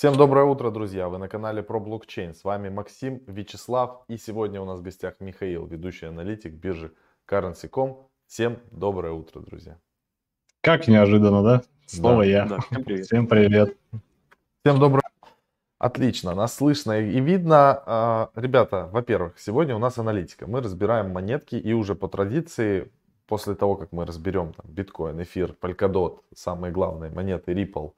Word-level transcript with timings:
Всем 0.00 0.16
доброе 0.16 0.46
утро, 0.46 0.70
друзья! 0.70 1.10
Вы 1.10 1.18
на 1.18 1.28
канале 1.28 1.62
про 1.62 1.78
блокчейн. 1.78 2.34
С 2.34 2.42
вами 2.42 2.70
Максим, 2.70 3.22
Вячеслав 3.26 4.02
и 4.08 4.16
сегодня 4.16 4.58
у 4.58 4.64
нас 4.64 4.80
в 4.80 4.82
гостях 4.82 5.16
Михаил, 5.20 5.66
ведущий 5.66 6.06
аналитик 6.06 6.54
биржи 6.54 6.94
Currency.com. 7.28 8.08
Всем 8.26 8.60
доброе 8.70 9.12
утро, 9.12 9.40
друзья! 9.40 9.76
Как 10.62 10.88
неожиданно, 10.88 11.42
да? 11.42 11.62
Снова 11.84 12.22
да, 12.22 12.30
я. 12.30 12.46
Да, 12.46 12.60
всем 12.60 12.82
привет. 12.82 13.04
Всем 13.04 13.26
привет. 13.26 13.76
Всем 14.64 14.80
доброе 14.80 15.02
Отлично, 15.78 16.34
нас 16.34 16.54
слышно 16.54 16.98
и 16.98 17.20
видно. 17.20 17.82
А, 17.84 18.30
ребята, 18.34 18.88
во-первых, 18.90 19.38
сегодня 19.38 19.76
у 19.76 19.78
нас 19.78 19.98
аналитика. 19.98 20.46
Мы 20.46 20.62
разбираем 20.62 21.10
монетки 21.10 21.56
и 21.56 21.74
уже 21.74 21.94
по 21.94 22.08
традиции, 22.08 22.90
после 23.30 23.54
того, 23.54 23.76
как 23.76 23.92
мы 23.92 24.06
разберем 24.06 24.54
там, 24.54 24.64
биткоин, 24.66 25.22
эфир, 25.22 25.54
Polkadot, 25.60 26.20
самые 26.34 26.72
главные 26.72 27.12
монеты 27.12 27.52
Ripple, 27.52 27.92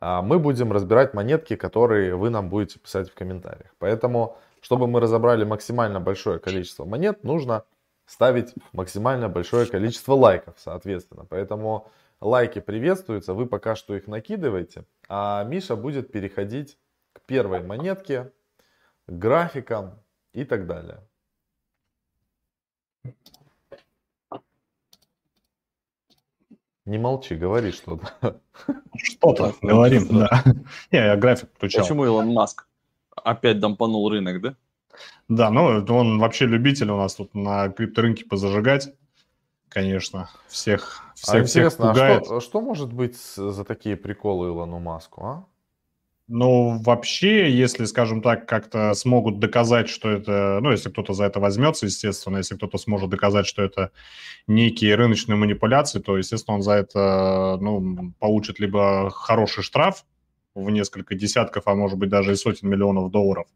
мы 0.00 0.38
будем 0.38 0.72
разбирать 0.72 1.14
монетки, 1.14 1.56
которые 1.56 2.16
вы 2.16 2.30
нам 2.30 2.48
будете 2.48 2.78
писать 2.78 3.10
в 3.10 3.14
комментариях. 3.14 3.74
Поэтому, 3.78 4.38
чтобы 4.60 4.86
мы 4.86 5.00
разобрали 5.00 5.44
максимально 5.44 6.00
большое 6.00 6.38
количество 6.38 6.84
монет, 6.84 7.24
нужно 7.24 7.64
ставить 8.06 8.54
максимально 8.72 9.28
большое 9.28 9.66
количество 9.66 10.14
лайков, 10.14 10.54
соответственно. 10.58 11.24
Поэтому 11.24 11.90
лайки 12.20 12.60
приветствуются, 12.60 13.34
вы 13.34 13.46
пока 13.46 13.76
что 13.76 13.94
их 13.94 14.06
накидываете, 14.06 14.84
а 15.08 15.44
Миша 15.44 15.76
будет 15.76 16.10
переходить 16.10 16.78
к 17.12 17.20
первой 17.20 17.62
монетке, 17.62 18.32
к 19.06 19.12
графикам 19.12 20.02
и 20.32 20.44
так 20.44 20.66
далее. 20.66 21.06
Не 26.90 26.98
молчи, 26.98 27.36
говори 27.36 27.70
что-то. 27.70 28.40
Что-то 28.96 29.54
говорим, 29.62 30.08
да. 30.08 30.42
Не, 30.90 30.98
я 30.98 31.16
график 31.16 31.48
включал. 31.54 31.82
Почему 31.82 32.04
Илон 32.04 32.32
Маск 32.32 32.66
опять 33.14 33.60
дампанул 33.60 34.10
рынок, 34.10 34.40
да? 34.40 34.56
Да, 35.28 35.50
ну 35.50 35.84
он 35.94 36.18
вообще 36.18 36.46
любитель 36.46 36.90
у 36.90 36.96
нас 36.96 37.14
тут 37.14 37.32
на 37.32 37.68
крипторынке 37.68 38.24
позажигать, 38.24 38.92
конечно, 39.68 40.30
всех, 40.48 41.04
всех, 41.14 41.34
а 41.34 41.38
интересно, 41.38 41.70
всех 41.70 41.76
пугает. 41.76 42.22
А 42.22 42.24
что, 42.24 42.40
что 42.40 42.60
может 42.60 42.92
быть 42.92 43.16
за 43.16 43.64
такие 43.64 43.96
приколы 43.96 44.48
Илону 44.48 44.80
Маску, 44.80 45.24
а? 45.24 45.44
Ну, 46.32 46.78
вообще, 46.84 47.50
если, 47.50 47.86
скажем 47.86 48.22
так, 48.22 48.46
как-то 48.48 48.94
смогут 48.94 49.40
доказать, 49.40 49.88
что 49.88 50.08
это, 50.08 50.60
ну, 50.62 50.70
если 50.70 50.88
кто-то 50.88 51.12
за 51.12 51.24
это 51.24 51.40
возьмется, 51.40 51.86
естественно, 51.86 52.36
если 52.36 52.54
кто-то 52.54 52.78
сможет 52.78 53.10
доказать, 53.10 53.48
что 53.48 53.62
это 53.62 53.90
некие 54.46 54.94
рыночные 54.94 55.34
манипуляции, 55.34 55.98
то, 55.98 56.16
естественно, 56.16 56.58
он 56.58 56.62
за 56.62 56.74
это, 56.74 57.58
ну, 57.60 58.14
получит 58.20 58.60
либо 58.60 59.10
хороший 59.10 59.64
штраф 59.64 60.04
в 60.54 60.70
несколько 60.70 61.16
десятков, 61.16 61.64
а 61.66 61.74
может 61.74 61.98
быть 61.98 62.10
даже 62.10 62.30
и 62.30 62.36
сотен 62.36 62.68
миллионов 62.68 63.10
долларов, 63.10 63.48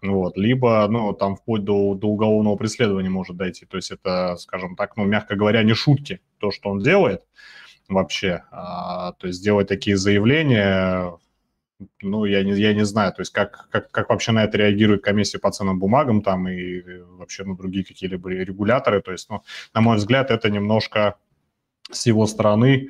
вот, 0.00 0.38
либо, 0.38 0.88
ну, 0.88 1.12
там 1.12 1.36
вплоть 1.36 1.64
до, 1.64 1.94
до 1.94 2.06
уголовного 2.06 2.56
преследования 2.56 3.10
может 3.10 3.36
дойти. 3.36 3.66
То 3.66 3.76
есть 3.76 3.90
это, 3.90 4.36
скажем 4.38 4.76
так, 4.76 4.96
ну, 4.96 5.04
мягко 5.04 5.36
говоря, 5.36 5.62
не 5.62 5.74
шутки, 5.74 6.22
то, 6.38 6.52
что 6.52 6.70
он 6.70 6.78
делает 6.82 7.26
вообще. 7.86 8.44
А, 8.50 9.12
то 9.12 9.26
есть 9.26 9.44
делать 9.44 9.68
такие 9.68 9.98
заявления 9.98 11.12
ну, 12.00 12.24
я 12.24 12.42
не, 12.42 12.52
я 12.52 12.74
не 12.74 12.84
знаю, 12.84 13.12
то 13.12 13.22
есть 13.22 13.32
как, 13.32 13.68
как, 13.70 13.90
как 13.90 14.08
вообще 14.08 14.32
на 14.32 14.44
это 14.44 14.58
реагирует 14.58 15.02
комиссия 15.02 15.38
по 15.38 15.50
ценным 15.50 15.78
бумагам 15.78 16.22
там 16.22 16.48
и 16.48 16.82
вообще 17.16 17.44
ну, 17.44 17.56
другие 17.56 17.84
какие-либо 17.84 18.30
регуляторы, 18.30 19.00
то 19.00 19.12
есть, 19.12 19.30
ну, 19.30 19.42
на 19.74 19.80
мой 19.80 19.96
взгляд, 19.96 20.30
это 20.30 20.50
немножко 20.50 21.16
с 21.90 22.06
его 22.06 22.26
стороны, 22.26 22.88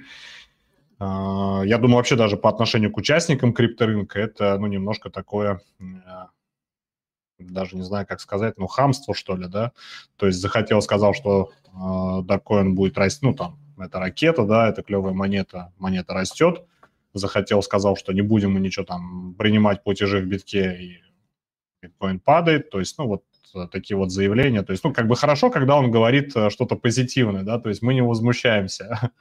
э, 1.01 1.05
я 1.05 1.79
думаю, 1.79 1.97
вообще 1.97 2.17
даже 2.17 2.37
по 2.37 2.49
отношению 2.49 2.91
к 2.91 2.97
участникам 2.97 3.53
крипторынка 3.53 4.21
это, 4.21 4.59
ну, 4.59 4.67
немножко 4.67 5.11
такое, 5.11 5.61
э, 5.81 5.85
даже 7.39 7.77
не 7.77 7.83
знаю, 7.83 8.07
как 8.07 8.21
сказать, 8.21 8.57
ну, 8.59 8.67
хамство, 8.67 9.15
что 9.15 9.37
ли, 9.37 9.49
да, 9.49 9.73
то 10.17 10.27
есть 10.27 10.41
захотел, 10.41 10.81
сказал, 10.81 11.13
что 11.13 11.51
э, 11.67 11.71
Darkcoin 11.71 12.71
будет 12.71 12.97
расти, 12.97 13.27
ну, 13.27 13.35
там, 13.35 13.59
это 13.79 14.01
ракета, 14.01 14.45
да, 14.45 14.69
это 14.69 14.83
клевая 14.83 15.13
монета, 15.13 15.73
монета 15.79 16.15
растет, 16.15 16.65
захотел, 17.15 17.63
сказал, 17.63 17.97
что 17.97 18.13
не 18.13 18.23
будем 18.23 18.53
мы 18.53 18.61
ничего 18.61 18.85
там 18.85 19.35
принимать 19.35 19.83
платежи 19.83 20.21
в 20.21 20.27
битке, 20.27 20.77
и 20.81 20.99
биткоин 21.83 22.21
падает. 22.21 22.71
То 22.71 22.79
есть, 22.79 22.99
ну, 22.99 23.07
вот 23.07 23.25
э, 23.55 23.67
такие 23.71 23.97
вот 23.97 24.11
заявления. 24.11 24.63
То 24.63 24.73
есть, 24.73 24.85
ну, 24.85 24.93
как 24.93 25.07
бы 25.07 25.17
хорошо, 25.17 25.51
когда 25.51 25.77
он 25.77 25.91
говорит 25.91 26.37
э, 26.37 26.51
что-то 26.51 26.77
позитивное, 26.77 27.43
да, 27.43 27.59
то 27.59 27.69
есть 27.69 27.83
мы 27.83 27.95
не 27.95 28.03
возмущаемся. 28.03 29.13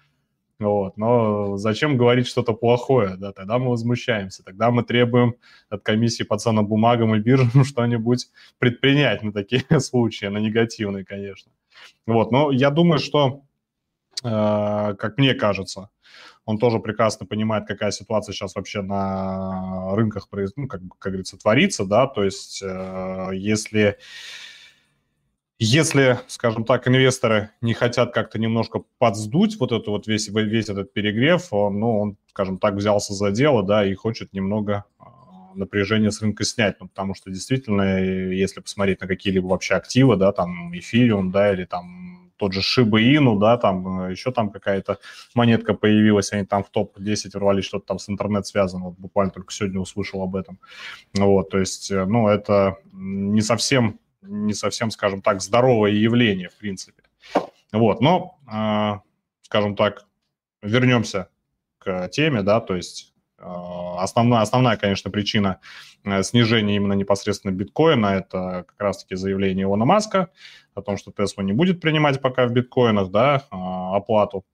Вот. 0.60 0.98
Но 0.98 1.58
зачем 1.58 1.98
говорить 1.98 2.28
что-то 2.28 2.54
плохое? 2.54 3.16
Да? 3.16 3.32
Тогда 3.32 3.60
мы 3.60 3.70
возмущаемся. 3.70 4.44
Тогда 4.44 4.72
мы 4.72 4.84
требуем 4.84 5.36
от 5.70 5.84
комиссии 5.84 6.24
по 6.24 6.38
ценным 6.38 6.66
бумагам 6.66 7.14
и 7.16 7.20
биржам 7.20 7.64
что-нибудь 7.64 8.32
предпринять 8.58 9.22
на 9.22 9.32
такие 9.32 9.64
случаи, 9.80 10.26
на 10.26 10.40
негативные, 10.40 11.06
конечно. 11.06 11.52
Вот. 12.08 12.32
Но 12.32 12.52
я 12.52 12.72
думаю, 12.72 13.00
что, 13.00 13.44
э, 14.24 14.96
как 14.96 15.18
мне 15.18 15.36
кажется, 15.36 15.90
он 16.48 16.58
тоже 16.58 16.80
прекрасно 16.80 17.26
понимает, 17.26 17.68
какая 17.68 17.92
ситуация 17.92 18.32
сейчас 18.32 18.56
вообще 18.56 18.82
на 18.82 19.94
рынках, 19.96 20.30
ну, 20.56 20.68
как, 20.68 20.82
как 20.98 21.12
говорится, 21.12 21.38
творится, 21.38 21.86
да, 21.86 22.08
то 22.08 22.24
есть 22.24 22.64
э, 22.64 23.30
если 23.34 23.98
если, 25.60 26.20
скажем 26.28 26.64
так, 26.64 26.88
инвесторы 26.88 27.50
не 27.62 27.74
хотят 27.74 28.14
как-то 28.14 28.40
немножко 28.40 28.84
подсдуть 28.98 29.60
вот 29.60 29.72
это 29.72 29.90
вот 29.90 30.08
весь, 30.08 30.30
весь 30.30 30.70
этот 30.70 30.94
перегрев, 30.94 31.52
он, 31.52 31.80
ну, 31.80 32.00
он, 32.00 32.18
скажем 32.30 32.60
так, 32.60 32.76
взялся 32.76 33.14
за 33.14 33.32
дело, 33.32 33.64
да, 33.64 33.86
и 33.86 33.94
хочет 33.96 34.32
немного 34.32 34.86
э, 35.00 35.04
напряжение 35.56 36.12
с 36.12 36.22
рынка 36.22 36.46
снять, 36.46 36.80
ну, 36.80 36.88
потому 36.88 37.14
что 37.14 37.30
действительно, 37.30 38.00
если 38.00 38.62
посмотреть 38.62 39.02
на 39.02 39.08
какие-либо 39.08 39.48
вообще 39.48 39.74
активы, 39.74 40.16
да, 40.16 40.32
там, 40.32 40.74
эфириум, 40.78 41.32
да, 41.32 41.52
или 41.52 41.66
там 41.66 42.27
тот 42.38 42.54
же 42.54 42.62
Shiba 42.62 43.00
Inu, 43.00 43.38
да, 43.40 43.58
там 43.58 44.02
э, 44.02 44.12
еще 44.12 44.32
там 44.32 44.50
какая-то 44.50 45.00
монетка 45.36 45.74
появилась, 45.74 46.32
они 46.32 46.46
там 46.46 46.64
в 46.64 46.70
топ-10 46.70 47.32
ворвались, 47.34 47.66
что-то 47.66 47.86
там 47.88 48.00
с 48.00 48.10
интернет 48.10 48.48
связано, 48.48 48.86
вот 48.86 48.98
буквально 48.98 49.32
только 49.32 49.52
сегодня 49.52 49.80
услышал 49.80 50.22
об 50.22 50.36
этом. 50.36 50.60
Вот, 51.14 51.50
то 51.50 51.60
есть, 51.60 51.92
э, 51.92 52.06
ну, 52.06 52.28
это 52.28 52.78
не 52.94 53.42
совсем, 53.42 54.00
не 54.22 54.54
совсем, 54.54 54.92
скажем 54.92 55.22
так, 55.22 55.42
здоровое 55.42 55.92
явление, 55.92 56.50
в 56.50 56.56
принципе. 56.56 57.04
Вот, 57.72 58.02
но, 58.02 58.40
э, 58.52 59.00
скажем 59.42 59.76
так, 59.76 60.06
вернемся 60.62 61.30
к 61.80 62.08
теме, 62.10 62.42
да, 62.44 62.60
то 62.60 62.76
есть 62.76 63.14
Основная, 63.98 64.42
основная, 64.42 64.78
конечно, 64.78 65.12
причина 65.12 65.60
снижения 66.22 66.76
именно 66.76 66.94
непосредственно 66.94 67.52
биткоина– 67.52 68.06
это 68.18 68.66
как 68.68 68.80
раз-таки 68.80 69.16
заявление 69.16 69.64
Илона 69.64 69.86
Маска 69.86 70.30
о 70.74 70.82
том, 70.82 70.98
что 70.98 71.12
Tesla 71.12 71.44
не 71.44 71.54
будет 71.54 71.82
принимать 71.82 72.22
пока 72.22 72.46
в 72.48 72.52
биткоинах 72.52 73.10
да, 73.10 73.44
а, 73.52 73.96
оплату. 73.98 74.46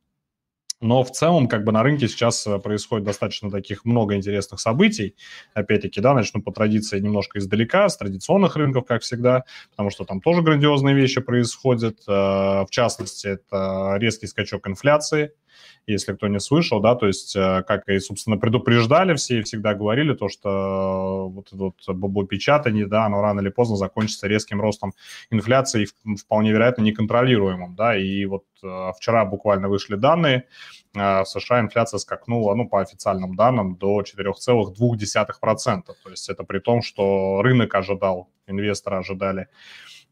Но 0.84 1.02
в 1.04 1.12
целом, 1.12 1.48
как 1.48 1.64
бы 1.64 1.72
на 1.72 1.82
рынке 1.82 2.10
сейчас 2.10 2.46
э, 2.46 2.60
происходит 2.60 3.06
достаточно 3.06 3.50
таких 3.50 3.86
много 3.86 4.16
интересных 4.16 4.60
событий. 4.60 5.16
Опять-таки, 5.54 6.02
да, 6.02 6.14
начну 6.14 6.42
по 6.42 6.52
традиции 6.52 7.00
немножко 7.00 7.40
издалека, 7.40 7.88
с 7.88 7.96
традиционных 7.96 8.58
рынков, 8.58 8.84
как 8.86 9.02
всегда, 9.02 9.46
потому 9.72 9.92
что 9.92 10.04
там 10.04 10.20
тоже 10.20 10.42
грандиозные 10.42 10.94
вещи 10.94 11.22
происходят. 11.22 12.00
Э, 12.06 12.66
в 12.66 12.68
частности, 12.70 13.28
это 13.28 13.96
резкий 13.98 14.28
скачок 14.28 14.68
инфляции– 14.68 15.32
если 15.86 16.14
кто 16.14 16.28
не 16.28 16.40
слышал, 16.40 16.80
да, 16.80 16.96
то 16.96 17.08
есть, 17.08 17.36
э, 17.36 17.64
как 17.68 17.88
и, 17.90 18.00
собственно, 18.00 18.38
предупреждали 18.38 19.16
все 19.16 19.40
и 19.40 19.44
всегда 19.44 19.74
говорили, 19.74 20.14
то, 20.14 20.30
что 20.30 21.30
вот 21.30 21.48
это 21.48 21.58
вот 21.58 21.76
бобопечатание, 21.88 22.88
да, 22.88 23.06
оно 23.06 23.22
рано 23.22 23.42
или 23.42 23.50
поздно 23.50 23.76
закончится 23.76 24.28
резким 24.28 24.62
ростом 24.62 24.94
инфляции, 25.30 25.88
вполне 26.18 26.52
вероятно, 26.52 26.84
неконтролируемым, 26.84 27.76
да, 27.76 27.98
и 27.98 28.26
вот 28.26 28.46
э, 28.64 28.92
вчера 28.98 29.26
буквально 29.26 29.68
вышли 29.68 29.96
данные, 29.96 30.48
э, 30.96 31.24
в 31.24 31.26
США 31.26 31.60
инфляция 31.60 31.98
скакнула, 31.98 32.56
ну, 32.56 32.68
по 32.68 32.82
официальным 32.82 33.36
данным, 33.36 33.76
до 33.76 34.02
4,2%, 34.02 35.82
то 35.86 36.10
есть 36.10 36.30
это 36.30 36.44
при 36.44 36.60
том, 36.60 36.82
что 36.82 37.42
рынок 37.42 37.76
ожидал, 37.76 38.30
инвесторы 38.48 38.98
ожидали, 38.98 39.48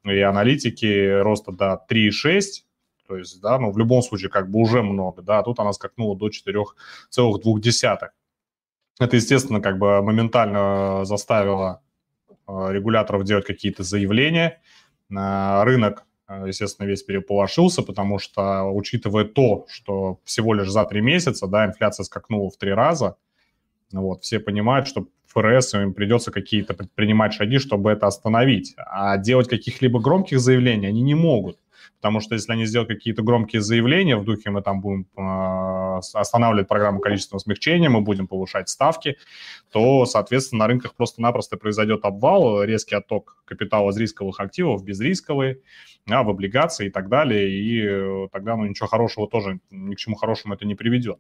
и 0.04 0.20
аналитики 0.20 1.22
роста 1.22 1.52
до 1.52 1.82
3,6%, 1.90 2.64
то 3.12 3.18
есть, 3.18 3.42
да, 3.42 3.60
ну, 3.60 3.72
в 3.72 3.78
любом 3.78 4.02
случае, 4.02 4.30
как 4.30 4.50
бы 4.50 4.60
уже 4.60 4.82
много, 4.82 5.22
да, 5.22 5.40
а 5.40 5.44
тут 5.44 5.60
она 5.60 5.74
скакнула 5.74 6.18
до 6.18 6.30
4,2. 6.30 7.98
Это, 9.02 9.16
естественно, 9.18 9.60
как 9.60 9.78
бы 9.78 10.02
моментально 10.02 11.04
заставило 11.04 11.82
э, 12.30 12.34
регуляторов 12.72 13.26
делать 13.26 13.46
какие-то 13.46 13.84
заявления. 13.84 14.62
Рынок, 15.10 16.06
э, 16.30 16.46
естественно, 16.48 16.88
весь 16.88 17.04
переполошился, 17.04 17.82
потому 17.82 18.18
что, 18.18 18.64
учитывая 18.64 19.26
то, 19.26 19.66
что 19.68 20.22
всего 20.24 20.54
лишь 20.54 20.70
за 20.70 20.86
три 20.86 21.02
месяца, 21.02 21.48
да, 21.48 21.66
инфляция 21.66 22.06
скакнула 22.06 22.50
в 22.50 22.56
три 22.56 22.72
раза, 22.72 23.18
вот, 23.92 24.24
все 24.24 24.40
понимают, 24.40 24.88
что 24.88 25.08
ФРС 25.26 25.74
им 25.74 25.94
придется 25.94 26.32
какие-то 26.32 26.76
предпринимать 26.76 27.34
шаги, 27.34 27.58
чтобы 27.58 27.92
это 27.92 28.08
остановить. 28.08 28.74
А 28.78 29.18
делать 29.18 29.50
каких-либо 29.50 30.00
громких 30.00 30.40
заявлений 30.40 30.88
они 30.88 31.02
не 31.02 31.16
могут– 31.16 31.58
потому 31.98 32.20
что 32.20 32.36
если 32.36 32.52
они 32.52 32.66
сделают 32.66 32.90
какие-то 32.90 33.24
громкие 33.24 33.62
заявления, 33.62 34.18
в 34.18 34.24
духе 34.24 34.50
мы 34.50 34.62
там 34.62 34.82
будем 34.82 35.08
э, 35.18 36.00
останавливать 36.14 36.68
программу 36.68 37.00
количественного 37.00 37.40
смягчения, 37.40 37.90
мы 37.90 38.02
будем 38.02 38.28
повышать 38.28 38.70
ставки, 38.70 39.18
то, 39.72 40.06
соответственно, 40.06 40.60
на 40.60 40.68
рынках 40.68 40.96
просто-напросто 40.96 41.58
произойдет 41.58 42.06
обвал, 42.06 42.64
резкий 42.64 42.96
отток 42.96 43.42
капитала 43.46 43.92
из 43.92 43.98
рисковых 43.98 44.40
активов 44.40 44.82
в 44.82 44.84
безрисковые, 44.84 45.60
а, 46.10 46.24
в 46.24 46.30
облигации 46.30 46.88
и 46.88 46.90
так 46.90 47.10
далее, 47.10 47.50
и 47.50 47.86
э, 47.86 48.28
тогда 48.32 48.56
ну, 48.56 48.66
ничего 48.66 48.88
хорошего 48.88 49.28
тоже, 49.28 49.60
ни 49.70 49.94
к 49.96 49.98
чему 49.98 50.16
хорошему 50.16 50.56
это 50.56 50.66
не 50.66 50.76
приведет. 50.76 51.20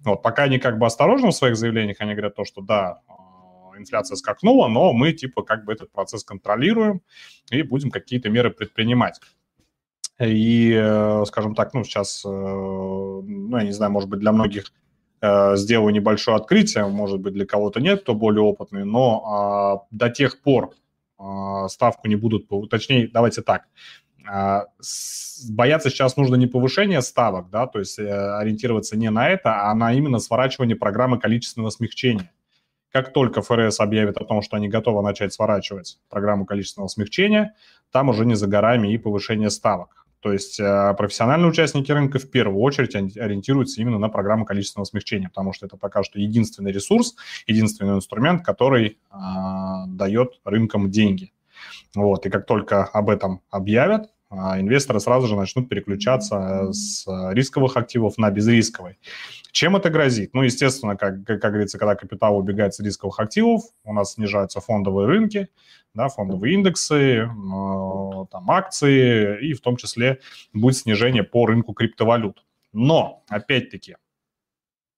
Вот, 0.00 0.22
пока 0.22 0.44
они 0.44 0.58
как 0.58 0.78
бы 0.78 0.86
осторожны 0.86 1.28
в 1.28 1.32
своих 1.32 1.56
заявлениях, 1.56 1.96
они 2.00 2.12
говорят 2.12 2.34
то, 2.34 2.44
что 2.44 2.62
да, 2.62 3.00
инфляция 3.76 4.16
скакнула, 4.16 4.68
но 4.68 4.92
мы 4.92 5.12
типа 5.12 5.42
как 5.42 5.64
бы 5.64 5.72
этот 5.72 5.92
процесс 5.92 6.24
контролируем 6.24 7.02
и 7.50 7.62
будем 7.62 7.90
какие-то 7.90 8.30
меры 8.30 8.50
предпринимать. 8.50 9.20
И, 10.24 10.72
э, 10.72 11.24
скажем 11.26 11.54
так, 11.54 11.74
ну, 11.74 11.84
сейчас, 11.84 12.24
э, 12.24 12.28
ну, 12.28 13.56
я 13.56 13.64
не 13.64 13.72
знаю, 13.72 13.90
может 13.92 14.08
быть, 14.08 14.20
для 14.20 14.32
многих 14.32 14.72
э, 15.20 15.56
сделаю 15.56 15.92
небольшое 15.92 16.36
открытие, 16.36 16.86
может 16.86 17.20
быть, 17.20 17.34
для 17.34 17.46
кого-то 17.46 17.80
нет, 17.80 18.02
кто 18.02 18.14
более 18.14 18.42
опытный, 18.42 18.84
но 18.84 19.86
до 19.90 20.10
тех 20.10 20.40
пор 20.42 20.72
ставку 21.68 22.08
не 22.08 22.16
будут, 22.16 22.48
точнее, 22.68 23.08
давайте 23.12 23.42
так, 23.42 23.68
бояться 25.48 25.90
сейчас 25.90 26.16
нужно 26.16 26.34
не 26.34 26.48
повышение 26.48 27.00
ставок, 27.00 27.48
да, 27.50 27.68
то 27.68 27.78
есть 27.78 27.96
ориентироваться 28.00 28.96
не 28.96 29.08
на 29.10 29.28
это, 29.28 29.70
а 29.70 29.74
на 29.74 29.92
именно 29.92 30.18
сворачивание 30.18 30.74
программы 30.74 31.20
количественного 31.20 31.70
смягчения 31.70 32.32
как 32.92 33.12
только 33.12 33.40
ФРС 33.40 33.80
объявит 33.80 34.18
о 34.18 34.24
том, 34.24 34.42
что 34.42 34.56
они 34.56 34.68
готовы 34.68 35.02
начать 35.02 35.32
сворачивать 35.32 35.98
программу 36.10 36.44
количественного 36.44 36.88
смягчения, 36.88 37.54
там 37.90 38.10
уже 38.10 38.26
не 38.26 38.34
за 38.34 38.46
горами 38.46 38.92
и 38.92 38.98
повышение 38.98 39.50
ставок. 39.50 40.01
То 40.22 40.32
есть 40.32 40.60
э, 40.60 40.94
профессиональные 40.96 41.50
участники 41.50 41.90
рынка 41.90 42.20
в 42.20 42.30
первую 42.30 42.60
очередь 42.60 42.94
ориентируются 42.94 43.80
именно 43.80 43.98
на 43.98 44.08
программу 44.08 44.44
количественного 44.44 44.84
смягчения, 44.84 45.28
потому 45.28 45.52
что 45.52 45.66
это 45.66 45.76
пока 45.76 46.04
что 46.04 46.20
единственный 46.20 46.70
ресурс, 46.70 47.16
единственный 47.48 47.96
инструмент, 47.96 48.44
который 48.44 48.98
э, 49.10 49.16
дает 49.88 50.40
рынкам 50.44 50.92
деньги. 50.92 51.32
Вот. 51.96 52.24
И 52.24 52.30
как 52.30 52.46
только 52.46 52.84
об 52.84 53.10
этом 53.10 53.40
объявят, 53.50 54.04
а 54.04 54.21
инвесторы 54.32 55.00
сразу 55.00 55.26
же 55.26 55.36
начнут 55.36 55.68
переключаться 55.68 56.72
с 56.72 57.06
рисковых 57.32 57.76
активов 57.76 58.18
на 58.18 58.30
безрисковые. 58.30 58.96
Чем 59.52 59.76
это 59.76 59.90
грозит? 59.90 60.32
Ну, 60.32 60.42
естественно, 60.42 60.96
как, 60.96 61.24
как, 61.24 61.40
говорится, 61.40 61.78
когда 61.78 61.94
капитал 61.94 62.38
убегает 62.38 62.74
с 62.74 62.80
рисковых 62.80 63.20
активов, 63.20 63.62
у 63.84 63.92
нас 63.92 64.14
снижаются 64.14 64.60
фондовые 64.60 65.06
рынки, 65.06 65.48
да, 65.94 66.08
фондовые 66.08 66.54
индексы, 66.54 66.94
э, 66.96 67.26
там, 68.30 68.50
акции, 68.50 69.46
и 69.46 69.52
в 69.52 69.60
том 69.60 69.76
числе 69.76 70.20
будет 70.54 70.78
снижение 70.78 71.22
по 71.22 71.44
рынку 71.46 71.74
криптовалют. 71.74 72.42
Но, 72.72 73.24
опять-таки, 73.28 73.96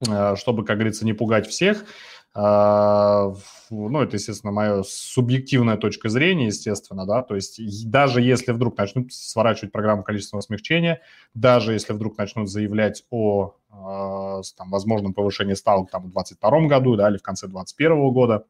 э, 0.08 0.36
чтобы, 0.36 0.64
как 0.64 0.76
говорится, 0.76 1.04
не 1.04 1.12
пугать 1.12 1.48
всех, 1.48 1.84
а, 1.84 2.23
ну, 2.36 4.02
это, 4.02 4.16
естественно, 4.16 4.52
моя 4.52 4.82
субъективная 4.82 5.76
точка 5.76 6.08
зрения, 6.08 6.46
естественно, 6.46 7.06
да, 7.06 7.22
то 7.22 7.36
есть 7.36 7.60
даже 7.88 8.20
если 8.20 8.50
вдруг 8.50 8.76
начнут 8.76 9.12
сворачивать 9.12 9.70
программу 9.70 10.02
количественного 10.02 10.42
смягчения, 10.42 11.00
даже 11.34 11.72
если 11.72 11.92
вдруг 11.92 12.18
начнут 12.18 12.50
заявлять 12.50 13.04
о 13.10 13.54
а, 13.70 14.40
там, 14.56 14.70
возможном 14.70 15.14
повышении 15.14 15.54
ставок 15.54 15.90
там, 15.90 16.02
в 16.02 16.10
2022 16.10 16.66
году, 16.66 16.96
да, 16.96 17.08
или 17.08 17.18
в 17.18 17.22
конце 17.22 17.46
2021 17.46 18.12
года, 18.12 18.44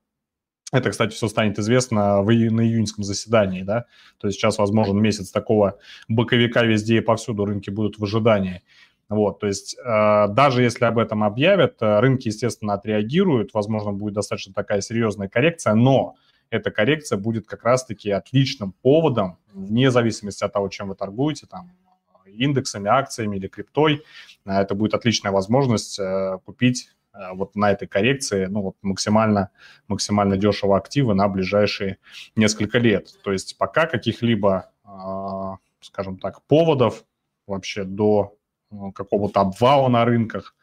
это, 0.73 0.91
кстати, 0.91 1.13
все 1.13 1.29
станет 1.29 1.59
известно 1.59 2.23
в, 2.23 2.27
на 2.27 2.63
июньском 2.63 3.05
заседании, 3.05 3.63
да, 3.63 3.85
то 4.19 4.29
есть 4.29 4.39
сейчас 4.39 4.57
возможен 4.57 4.99
месяц 4.99 5.31
такого 5.31 5.79
боковика 6.09 6.63
везде 6.65 6.97
и 6.97 7.01
повсюду, 7.01 7.45
рынки 7.45 7.69
будут 7.69 7.99
в 7.99 8.05
ожидании. 8.05 8.63
Вот, 9.09 9.39
то 9.41 9.47
есть 9.47 9.77
э, 9.79 10.29
даже 10.29 10.63
если 10.63 10.87
об 10.87 10.99
этом 10.99 11.25
объявят, 11.25 11.77
э, 11.83 12.01
рынки, 12.01 12.29
естественно, 12.29 12.75
отреагируют, 12.75 13.53
возможно, 13.53 13.93
будет 13.93 14.15
достаточно 14.15 14.55
такая 14.55 14.81
серьезная 14.81 15.29
коррекция, 15.29 15.75
но 15.75 16.15
эта 16.51 16.71
коррекция 16.71 17.19
будет 17.19 17.47
как 17.47 17.65
раз-таки 17.65 18.11
отличным 18.11 18.73
поводом, 18.73 19.39
вне 19.53 19.91
зависимости 19.91 20.43
от 20.43 20.53
того, 20.53 20.69
чем 20.69 20.89
вы 20.89 20.95
торгуете, 20.95 21.47
там, 21.47 21.71
индексами, 22.27 22.89
акциями 22.89 23.37
или 23.37 23.47
криптой, 23.47 24.03
э, 24.47 24.53
это 24.53 24.75
будет 24.75 24.95
отличная 24.95 25.33
возможность 25.33 25.99
э, 25.99 26.39
купить 26.45 26.91
э, 27.13 27.19
вот 27.35 27.55
на 27.57 27.71
этой 27.71 27.87
коррекции 27.87 28.47
ну, 28.47 28.63
вот 28.63 28.77
максимально, 28.83 29.51
максимально 29.89 30.37
дешево 30.37 30.77
активы 30.77 31.15
на 31.15 31.29
ближайшие 31.29 31.99
несколько 32.37 32.79
лет. 32.79 33.09
То 33.23 33.33
есть 33.33 33.59
пока 33.59 33.87
каких-либо, 33.87 34.71
э, 34.85 35.57
скажем 35.81 36.19
так, 36.19 36.43
поводов 36.43 37.05
вообще 37.47 37.85
до 37.85 38.37
какого-то 38.95 39.41
обвала 39.41 39.89
на 39.89 40.05
рынках 40.05 40.55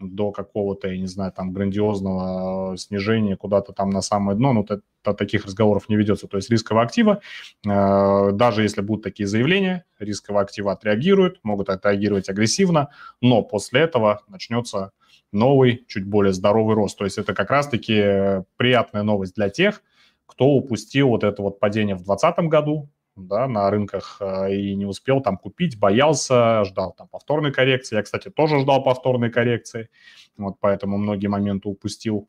до 0.00 0.32
какого-то, 0.32 0.88
я 0.88 0.98
не 0.98 1.06
знаю, 1.06 1.32
там 1.32 1.52
грандиозного 1.52 2.76
снижения 2.78 3.36
куда-то 3.36 3.72
там 3.72 3.90
на 3.90 4.00
самое 4.00 4.36
дно, 4.36 4.52
ну, 4.52 4.66
таких 5.02 5.44
разговоров 5.44 5.88
не 5.88 5.96
ведется. 5.96 6.26
То 6.26 6.38
есть 6.38 6.50
рисковые 6.50 6.84
активы, 6.84 7.20
э, 7.66 8.30
даже 8.32 8.62
если 8.62 8.80
будут 8.80 9.04
такие 9.04 9.26
заявления, 9.26 9.84
рисковые 9.98 10.42
активы 10.42 10.70
отреагируют, 10.70 11.40
могут 11.42 11.68
отреагировать 11.68 12.28
агрессивно, 12.28 12.88
но 13.20 13.42
после 13.42 13.82
этого 13.82 14.22
начнется 14.26 14.92
новый, 15.32 15.84
чуть 15.86 16.06
более 16.06 16.32
здоровый 16.32 16.74
рост. 16.74 16.98
То 16.98 17.04
есть 17.04 17.18
это 17.18 17.34
как 17.34 17.50
раз-таки 17.50 18.42
приятная 18.56 19.02
новость 19.02 19.34
для 19.34 19.50
тех, 19.50 19.82
кто 20.26 20.46
упустил 20.46 21.08
вот 21.08 21.24
это 21.24 21.42
вот 21.42 21.60
падение 21.60 21.94
в 21.94 22.04
2020 22.04 22.50
году, 22.50 22.88
да, 23.16 23.46
на 23.46 23.70
рынках 23.70 24.18
э, 24.20 24.54
и 24.54 24.74
не 24.74 24.86
успел 24.86 25.20
там 25.20 25.36
купить, 25.36 25.78
боялся, 25.78 26.64
ждал 26.64 26.92
там 26.92 27.08
повторной 27.08 27.52
коррекции. 27.52 27.96
Я, 27.96 28.02
кстати, 28.02 28.30
тоже 28.30 28.60
ждал 28.60 28.82
повторной 28.82 29.30
коррекции, 29.30 29.88
вот 30.36 30.56
поэтому 30.60 30.98
многие 30.98 31.26
моменты 31.26 31.68
упустил. 31.68 32.28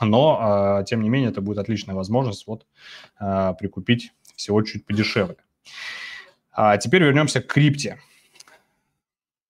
Но, 0.00 0.80
э, 0.80 0.84
тем 0.84 1.02
не 1.02 1.08
менее, 1.08 1.30
это 1.30 1.40
будет 1.40 1.58
отличная 1.58 1.94
возможность 1.94 2.46
вот 2.46 2.66
э, 3.20 3.54
прикупить 3.58 4.12
всего 4.36 4.62
чуть 4.62 4.84
подешевле. 4.86 5.36
А 6.52 6.76
теперь 6.76 7.02
вернемся 7.02 7.40
к 7.40 7.46
крипте. 7.46 7.98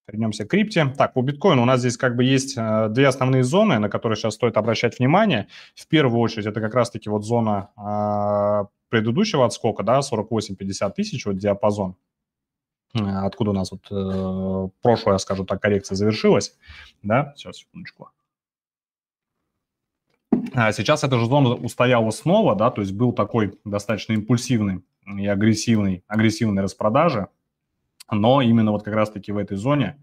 Вернемся 0.06 0.44
к 0.44 0.50
крипте. 0.50 0.92
Так, 0.98 1.14
по 1.14 1.22
биткоину 1.22 1.62
у 1.62 1.64
нас 1.64 1.80
здесь 1.80 1.96
как 1.96 2.14
бы 2.14 2.24
есть 2.24 2.56
две 2.56 3.08
основные 3.08 3.42
зоны, 3.42 3.78
на 3.78 3.88
которые 3.88 4.16
сейчас 4.16 4.34
стоит 4.34 4.58
обращать 4.58 4.98
внимание. 4.98 5.48
В 5.74 5.86
первую 5.88 6.20
очередь 6.20 6.44
это 6.44 6.60
как 6.60 6.74
раз-таки 6.74 7.08
вот 7.08 7.24
зона 7.24 8.68
предыдущего 8.94 9.44
отскока, 9.44 9.82
да, 9.82 9.98
48-50 9.98 10.92
тысяч, 10.94 11.26
вот 11.26 11.36
диапазон, 11.36 11.96
э, 12.94 13.00
откуда 13.00 13.50
у 13.50 13.52
нас 13.52 13.72
вот 13.72 13.88
э, 13.90 14.68
прошлая, 14.82 15.18
скажу 15.18 15.44
так, 15.44 15.60
коррекция 15.60 15.96
завершилась, 15.96 16.56
да, 17.02 17.34
сейчас, 17.36 17.56
секундочку. 17.56 18.10
А 20.52 20.70
сейчас 20.70 21.02
эта 21.02 21.18
же 21.18 21.26
зона 21.26 21.54
устояла 21.54 22.12
снова, 22.12 22.54
да, 22.54 22.70
то 22.70 22.82
есть 22.82 22.92
был 22.92 23.12
такой 23.12 23.58
достаточно 23.64 24.12
импульсивный 24.12 24.84
и 25.18 25.26
агрессивный, 25.26 26.04
агрессивной 26.06 26.62
распродажи, 26.62 27.26
но 28.12 28.42
именно 28.42 28.70
вот 28.70 28.84
как 28.84 28.94
раз-таки 28.94 29.32
в 29.32 29.38
этой 29.38 29.56
зоне, 29.56 30.00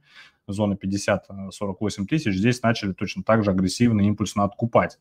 зона 0.47 0.73
50-48 0.73 2.07
тысяч, 2.09 2.33
здесь 2.33 2.61
начали 2.61 2.91
точно 2.91 3.23
так 3.23 3.45
же 3.45 3.51
агрессивно, 3.51 4.01
импульсно 4.01 4.43
откупать. 4.43 4.99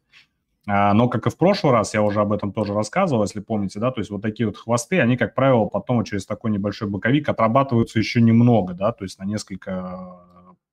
А, 0.66 0.92
но, 0.92 1.08
как 1.08 1.26
и 1.26 1.30
в 1.30 1.36
прошлый 1.36 1.72
раз, 1.72 1.94
я 1.94 2.02
уже 2.02 2.20
об 2.20 2.32
этом 2.32 2.52
тоже 2.52 2.74
рассказывал, 2.74 3.22
если 3.22 3.40
помните, 3.40 3.80
да, 3.80 3.90
то 3.90 4.00
есть 4.00 4.10
вот 4.10 4.22
такие 4.22 4.46
вот 4.46 4.56
хвосты, 4.56 5.00
они, 5.00 5.16
как 5.16 5.34
правило, 5.34 5.66
потом 5.66 6.04
через 6.04 6.26
такой 6.26 6.50
небольшой 6.50 6.88
боковик 6.88 7.28
отрабатываются 7.28 7.98
еще 7.98 8.20
немного, 8.20 8.74
да, 8.74 8.92
то 8.92 9.04
есть 9.04 9.18
на 9.18 9.24
несколько 9.24 10.20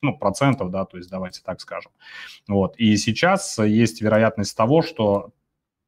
ну, 0.02 0.18
процентов, 0.18 0.72
да, 0.72 0.86
то 0.86 0.98
есть 0.98 1.10
давайте 1.10 1.42
так 1.44 1.62
скажем. 1.62 1.92
Вот. 2.48 2.76
И 2.78 2.96
сейчас 2.98 3.58
есть 3.60 4.02
вероятность 4.02 4.56
того, 4.56 4.82
что 4.82 5.32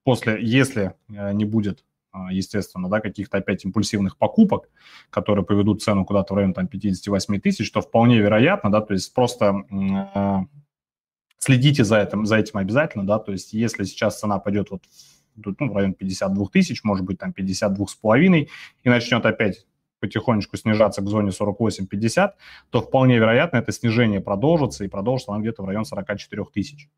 после, 0.04 0.40
если 0.42 0.94
э, 1.10 1.34
не 1.34 1.46
будет 1.46 1.84
а, 2.12 2.34
естественно, 2.34 2.90
да, 2.90 3.02
каких-то 3.02 3.38
опять 3.38 3.66
импульсивных 3.66 4.18
покупок, 4.18 4.70
которые 5.12 5.46
поведут 5.46 5.84
цену 5.84 6.06
куда-то 6.06 6.34
в 6.34 6.38
район 6.38 6.54
там 6.54 6.68
58 6.68 7.40
тысяч, 7.40 7.68
что 7.68 7.82
вполне 7.82 8.18
вероятно, 8.18 8.72
да, 8.72 8.82
то 8.82 8.94
есть 8.94 9.14
просто 9.14 9.64
э, 9.70 10.46
следите 11.40 11.84
за 11.84 12.00
этим, 12.02 12.26
за 12.26 12.38
этим 12.38 12.58
обязательно, 12.60 13.06
да, 13.06 13.20
то 13.20 13.32
есть 13.32 13.54
если 13.54 13.84
сейчас 13.86 14.20
цена 14.20 14.40
пойдет 14.40 14.70
вот 14.70 14.84
ну, 15.36 15.72
в 15.72 15.76
район 15.76 15.94
52 15.94 16.46
тысяч, 16.52 16.84
может 16.84 17.06
быть, 17.06 17.18
там 17.18 17.34
52 17.34 17.88
с 17.88 17.96
половиной, 17.96 18.50
и 18.84 18.90
начнет 18.90 19.26
опять 19.26 19.66
потихонечку 20.00 20.58
снижаться 20.58 21.02
к 21.02 21.08
зоне 21.08 21.30
48-50, 21.30 22.32
то 22.70 22.82
вполне 22.82 23.18
вероятно 23.18 23.58
это 23.58 23.72
снижение 23.72 24.22
продолжится, 24.22 24.84
и 24.84 24.88
продолжится 24.88 25.32
она 25.32 25.42
где-то 25.42 25.64
в 25.64 25.66
район 25.66 25.86
44 25.86 26.46
тысяч. 26.54 26.90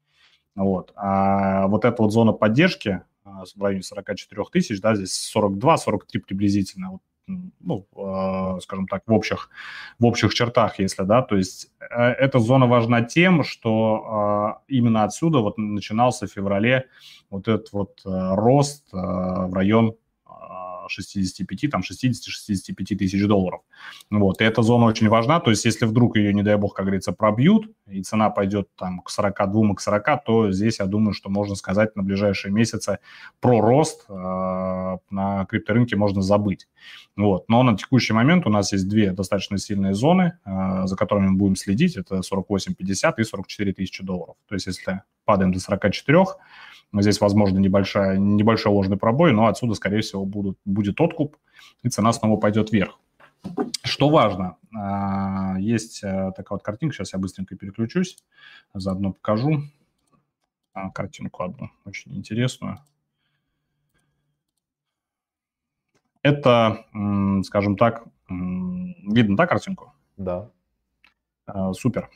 Вот. 0.56 0.92
А 0.96 1.68
вот 1.68 1.86
эта 1.86 2.02
вот 2.02 2.12
зона 2.12 2.34
поддержки, 2.34 3.02
а, 3.24 3.44
в 3.56 3.62
районе 3.62 3.84
44 3.84 4.44
тысяч, 4.52 4.82
да, 4.82 4.96
здесь 4.96 5.32
42-43 5.36 6.20
приблизительно, 6.20 6.92
вот, 6.92 7.02
ну, 7.28 7.88
э, 7.96 8.60
скажем 8.62 8.88
так, 8.88 9.04
в 9.06 9.14
общих, 9.14 9.50
в 10.00 10.06
общих 10.06 10.34
чертах, 10.34 10.80
если, 10.80 11.04
да, 11.04 11.22
то 11.22 11.36
есть 11.36 11.72
э, 11.80 12.02
эта 12.02 12.40
зона 12.40 12.68
важна 12.68 13.02
тем, 13.02 13.44
что 13.44 14.58
э, 14.68 14.74
именно 14.74 15.04
отсюда 15.04 15.40
вот 15.40 15.58
начинался 15.58 16.28
в 16.28 16.32
феврале 16.32 16.88
вот 17.30 17.48
этот 17.48 17.72
вот 17.72 18.02
э, 18.06 18.10
рост 18.36 18.88
э, 18.94 18.98
в 18.98 19.54
район 19.54 19.96
65, 20.92 21.72
там 21.72 21.82
60-65 21.82 22.96
тысяч 22.96 23.26
долларов. 23.26 23.62
Вот, 24.10 24.42
и 24.42 24.44
эта 24.44 24.62
зона 24.62 24.86
очень 24.86 25.10
важна, 25.10 25.40
то 25.40 25.50
есть 25.50 25.66
если 25.66 25.86
вдруг 25.86 26.18
ее, 26.18 26.34
не 26.34 26.44
дай 26.44 26.58
бог, 26.58 26.74
как 26.74 26.86
говорится, 26.86 27.12
пробьют, 27.12 27.70
и 27.88 28.02
цена 28.02 28.30
пойдет 28.30 28.70
там 28.78 29.00
к 29.02 29.10
42, 29.10 29.76
к 29.76 29.82
40, 29.82 30.24
то 30.26 30.52
здесь 30.52 30.80
я 30.80 30.86
думаю, 30.86 31.14
что 31.14 31.30
можно 31.30 31.56
сказать 31.56 31.96
на 31.96 32.04
ближайшие 32.04 32.52
месяцы 32.52 33.00
про 33.40 33.62
рост 33.62 34.06
э, 34.10 34.98
на 35.10 35.46
крипторынке 35.46 35.96
можно 35.96 36.22
забыть. 36.22 36.68
Вот. 37.16 37.50
Но 37.50 37.64
на 37.64 37.78
текущий 37.78 38.14
момент 38.14 38.46
у 38.48 38.50
нас 38.50 38.72
есть 38.74 38.88
две 38.88 39.12
достаточно 39.12 39.58
сильные 39.58 39.94
зоны, 39.94 40.38
э, 40.46 40.82
за 40.86 40.96
которыми 40.96 41.30
мы 41.30 41.38
будем 41.38 41.56
следить, 41.56 41.98
это 41.98 42.22
48-50 42.22 43.14
и 43.18 43.24
44 43.24 43.74
тысячи 43.74 44.04
долларов. 44.04 44.36
То 44.48 44.56
есть 44.56 44.68
если 44.68 45.02
падаем 45.26 45.52
до 45.52 45.60
44, 45.60 46.26
Здесь, 46.94 47.22
возможно, 47.22 47.58
небольшая, 47.58 48.18
небольшой 48.18 48.74
ложный 48.74 48.98
пробой, 48.98 49.32
но 49.32 49.48
отсюда, 49.48 49.76
скорее 49.76 50.02
всего, 50.02 50.26
будут, 50.26 50.58
будет 50.66 51.00
откуп, 51.00 51.38
и 51.84 51.90
цена 51.90 52.12
снова 52.12 52.38
пойдет 52.38 52.72
вверх. 52.72 53.00
Что 53.84 54.10
важно, 54.10 54.58
а, 54.76 55.58
есть 55.58 56.04
э, 56.04 56.32
такая 56.36 56.58
вот 56.58 56.64
картинка, 56.64 56.94
сейчас 56.96 57.14
я 57.14 57.20
быстренько 57.20 57.56
переключусь, 57.56 58.18
заодно 58.74 59.14
покажу 59.14 59.64
а, 60.74 60.92
картинку 60.92 61.44
одну, 61.44 61.70
очень 61.86 62.16
интересную. 62.16 62.80
Это, 66.24 66.86
скажем 67.46 67.78
так, 67.78 68.04
видно, 68.30 69.36
да, 69.36 69.48
картинку? 69.48 69.94
Да. 70.18 70.52
А, 71.48 71.74
супер 71.74 72.10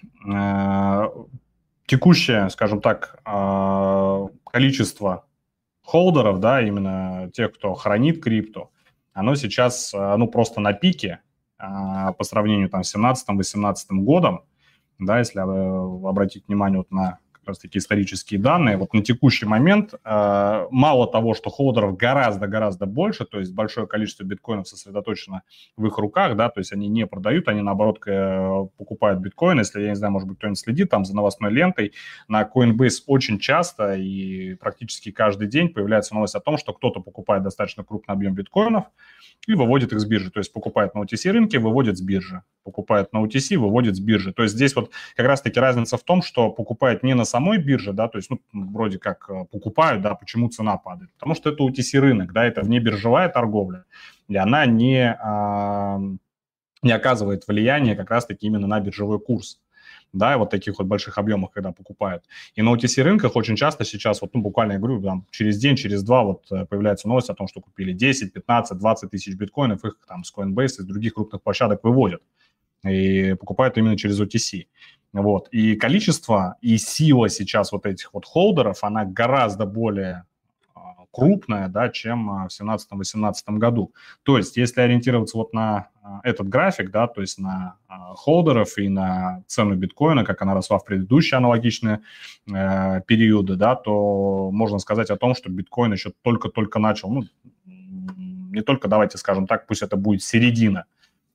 текущее, 1.86 2.50
скажем 2.50 2.82
так, 2.82 3.20
а, 3.26 4.28
количество 4.46 5.26
холдеров, 5.82 6.40
да, 6.40 6.62
именно 6.62 7.30
тех, 7.34 7.54
кто 7.54 7.74
хранит 7.74 8.24
крипту, 8.24 8.72
оно 9.14 9.36
сейчас, 9.36 9.94
а, 9.94 10.18
ну, 10.18 10.28
просто 10.28 10.60
на 10.60 10.74
пике 10.74 11.22
а, 11.58 12.14
по 12.14 12.24
сравнению 12.24 12.70
там 12.70 12.84
с 12.84 12.96
17-18 12.96 13.76
годом, 13.92 14.44
да, 15.00 15.20
если 15.20 15.40
обратить 15.40 16.48
внимание 16.48 16.80
вот 16.80 16.92
на 16.92 17.20
как 17.46 17.50
раз-таки 17.50 17.78
исторические 17.78 18.40
данные. 18.40 18.78
Вот 18.78 18.94
на 18.94 19.04
текущий 19.04 19.46
момент 19.46 19.94
э, 19.94 20.68
мало 20.72 21.08
того, 21.08 21.36
что 21.36 21.52
холдеров 21.52 21.96
гораздо-гораздо 21.96 22.88
больше, 22.88 23.26
то 23.26 23.40
есть 23.40 23.54
большое 23.54 23.86
количество 23.86 24.24
биткоинов 24.24 24.68
сосредоточено 24.68 25.44
в 25.78 25.86
их 25.86 25.98
руках, 26.00 26.36
да, 26.36 26.50
то 26.50 26.60
есть 26.60 26.74
они 26.74 26.88
не 26.88 27.06
продают, 27.06 27.48
они 27.48 27.62
наоборот 27.62 28.00
покупают 28.78 29.20
биткоины. 29.20 29.60
Если, 29.60 29.82
я 29.82 29.90
не 29.90 29.96
знаю, 29.96 30.12
может 30.12 30.28
быть, 30.28 30.38
кто-нибудь 30.40 30.60
следит 30.60 30.90
там 30.90 31.06
за 31.06 31.16
новостной 31.16 31.52
лентой, 31.52 31.94
на 32.28 32.44
Coinbase 32.44 33.04
очень 33.06 33.40
часто 33.40 33.94
и 33.94 34.56
практически 34.56 35.12
каждый 35.12 35.48
день 35.48 35.70
появляется 35.70 36.16
новость 36.16 36.36
о 36.36 36.40
том, 36.40 36.58
что 36.58 36.74
кто-то 36.74 37.00
покупает 37.00 37.44
достаточно 37.44 37.84
крупный 37.84 38.14
объем 38.14 38.34
биткоинов, 38.34 38.86
и 39.48 39.54
выводит 39.54 39.94
их 39.94 40.00
с 40.00 40.06
биржи. 40.06 40.32
То 40.32 40.40
есть 40.40 40.52
покупает 40.52 40.96
на 40.96 41.00
OTC 41.00 41.32
рынке, 41.32 41.60
выводит 41.60 41.98
с 41.98 42.02
биржи. 42.02 42.42
Покупает 42.64 43.14
на 43.14 43.24
OTC, 43.24 43.58
выводит 43.58 43.96
с 43.96 44.00
биржи. 44.00 44.34
То 44.34 44.44
есть 44.44 44.56
здесь 44.56 44.76
вот 44.76 44.92
как 45.16 45.28
раз-таки 45.28 45.60
разница 45.60 45.98
в 45.98 46.04
том, 46.04 46.22
что 46.22 46.50
покупает 46.50 47.04
не 47.04 47.14
на 47.14 47.26
самой 47.36 47.58
бирже, 47.58 47.94
да, 47.94 48.08
то 48.08 48.18
есть, 48.18 48.30
ну, 48.30 48.40
вроде 48.54 48.98
как 48.98 49.30
э, 49.30 49.46
покупают, 49.52 50.02
да, 50.02 50.16
почему 50.16 50.50
цена 50.50 50.78
падает? 50.78 51.12
Потому 51.14 51.36
что 51.36 51.50
это 51.50 51.64
OTC 51.64 52.00
рынок, 52.00 52.34
да, 52.34 52.46
это 52.46 52.62
внебиржевая 52.62 53.30
торговля, 53.30 53.84
и 54.30 54.38
она 54.38 54.66
не, 54.66 55.18
а, 55.22 56.00
не 56.82 56.92
оказывает 56.92 57.48
влияния 57.48 57.96
как 57.96 58.10
раз-таки 58.12 58.48
именно 58.48 58.68
на 58.68 58.80
биржевой 58.80 59.20
курс 59.20 59.60
да, 60.14 60.38
вот 60.38 60.50
таких 60.50 60.80
вот 60.80 60.88
больших 60.88 61.18
объемах, 61.18 61.52
когда 61.52 61.72
покупают. 61.72 62.24
И 62.56 62.62
на 62.62 62.74
OTC 62.74 63.04
рынках 63.04 63.36
очень 63.36 63.56
часто 63.58 63.84
сейчас, 63.84 64.22
вот, 64.22 64.34
ну, 64.34 64.42
буквально, 64.42 64.74
я 64.74 64.80
говорю, 64.80 65.02
там, 65.02 65.26
через 65.30 65.58
день, 65.58 65.76
через 65.76 66.04
два 66.04 66.24
вот 66.24 66.52
э, 66.52 66.66
появляется 66.66 67.10
новость 67.10 67.30
о 67.30 67.34
том, 67.34 67.48
что 67.48 67.60
купили 67.60 67.92
10, 67.92 68.32
15, 68.32 68.78
20 68.78 69.12
тысяч 69.12 69.36
биткоинов, 69.36 69.84
их 69.84 69.98
там 70.08 70.24
с 70.24 70.34
Coinbase, 70.34 70.80
из 70.80 70.86
других 70.86 71.16
крупных 71.16 71.42
площадок 71.42 71.84
выводят 71.84 72.22
и 72.88 73.34
покупают 73.34 73.78
именно 73.78 73.98
через 73.98 74.20
OTC. 74.22 74.68
Вот. 75.22 75.48
И 75.52 75.76
количество 75.76 76.58
и 76.62 76.78
сила 76.78 77.30
сейчас 77.30 77.72
вот 77.72 77.86
этих 77.86 78.14
вот 78.14 78.26
холдеров, 78.26 78.84
она 78.84 79.06
гораздо 79.06 79.66
более 79.66 80.26
крупная, 81.16 81.70
да, 81.70 81.88
чем 81.90 82.30
а, 82.30 82.48
в 82.50 82.62
2017-2018 82.62 83.34
году. 83.58 83.94
То 84.24 84.38
есть, 84.38 84.58
если 84.58 84.82
ориентироваться 84.82 85.38
вот 85.38 85.54
на 85.54 85.88
а, 86.04 86.20
этот 86.24 86.50
график, 86.50 86.92
да, 86.92 87.08
то 87.08 87.22
есть 87.22 87.40
на 87.40 87.78
а, 87.88 88.14
холдеров 88.16 88.78
и 88.78 88.90
на 88.90 89.42
цену 89.48 89.76
биткоина, 89.76 90.26
как 90.26 90.42
она 90.42 90.54
росла 90.54 90.78
в 90.78 90.84
предыдущие 90.84 91.38
аналогичные 91.38 92.02
э, 92.54 93.02
периоды, 93.08 93.56
да, 93.56 93.76
то 93.76 94.50
можно 94.52 94.78
сказать 94.80 95.10
о 95.10 95.16
том, 95.16 95.36
что 95.36 95.50
биткоин 95.50 95.94
еще 95.94 96.12
только-только 96.22 96.80
начал, 96.80 97.10
ну, 97.10 97.24
не 97.66 98.62
только, 98.62 98.90
давайте 98.90 99.18
скажем 99.18 99.48
так, 99.48 99.68
пусть 99.68 99.84
это 99.84 99.96
будет 99.96 100.22
середина, 100.22 100.86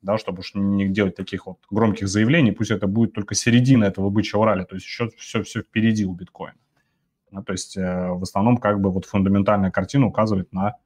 да, 0.02 0.18
чтобы 0.18 0.40
уж 0.40 0.54
не 0.54 0.88
делать 0.88 1.16
таких 1.16 1.46
вот 1.46 1.58
громких 1.70 2.08
заявлений, 2.08 2.52
пусть 2.52 2.70
это 2.70 2.86
будет 2.86 3.12
только 3.12 3.34
середина 3.34 3.84
этого 3.84 4.10
бычьего 4.10 4.46
ралли, 4.46 4.64
то 4.64 4.74
есть 4.74 4.86
еще 4.86 5.10
все, 5.16 5.42
все 5.42 5.62
впереди 5.62 6.04
у 6.06 6.14
биткоина. 6.14 6.56
Ну, 7.30 7.42
то 7.42 7.52
есть 7.52 7.76
э, 7.76 8.08
в 8.08 8.22
основном 8.22 8.56
как 8.56 8.80
бы 8.80 8.90
вот 8.90 9.04
фундаментальная 9.04 9.70
картина 9.70 10.06
указывает 10.06 10.52
на 10.52 10.76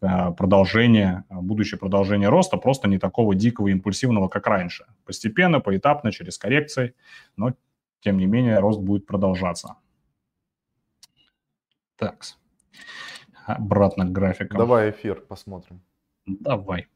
э, 0.00 0.32
продолжение, 0.32 1.24
э, 1.28 1.34
будущее 1.34 1.78
продолжение 1.78 2.28
роста, 2.28 2.56
просто 2.56 2.88
не 2.88 2.98
такого 2.98 3.34
дикого 3.34 3.68
импульсивного, 3.68 4.28
как 4.28 4.46
раньше. 4.46 4.86
Постепенно, 5.04 5.60
поэтапно, 5.60 6.10
через 6.10 6.38
коррекции, 6.38 6.94
но 7.36 7.54
тем 8.00 8.18
не 8.18 8.26
менее 8.26 8.58
рост 8.58 8.80
будет 8.80 9.06
продолжаться. 9.06 9.76
Так, 11.96 12.24
обратно 13.46 14.06
к 14.06 14.12
графикам. 14.12 14.58
Давай 14.58 14.90
эфир 14.90 15.20
посмотрим. 15.20 15.82
Давай. 16.26 16.88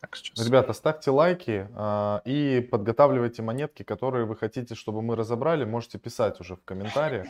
Так, 0.00 0.16
сейчас. 0.16 0.46
Ребята, 0.46 0.72
ставьте 0.72 1.10
лайки 1.10 1.68
э, 1.70 2.20
и 2.24 2.60
подготавливайте 2.60 3.42
монетки, 3.42 3.82
которые 3.82 4.24
вы 4.24 4.34
хотите, 4.34 4.74
чтобы 4.74 5.02
мы 5.02 5.14
разобрали. 5.14 5.64
Можете 5.64 5.98
писать 5.98 6.40
уже 6.40 6.56
в 6.56 6.64
комментариях. 6.64 7.26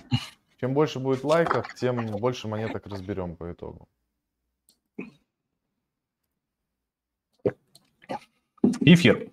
Чем 0.61 0.75
больше 0.75 1.01
будет 1.01 1.25
лайков, 1.25 1.75
тем 1.75 2.07
больше 2.07 2.47
монеток 2.47 2.87
разберем 2.87 3.35
по 3.35 3.51
итогу. 3.51 3.89
Эфир. 8.83 9.31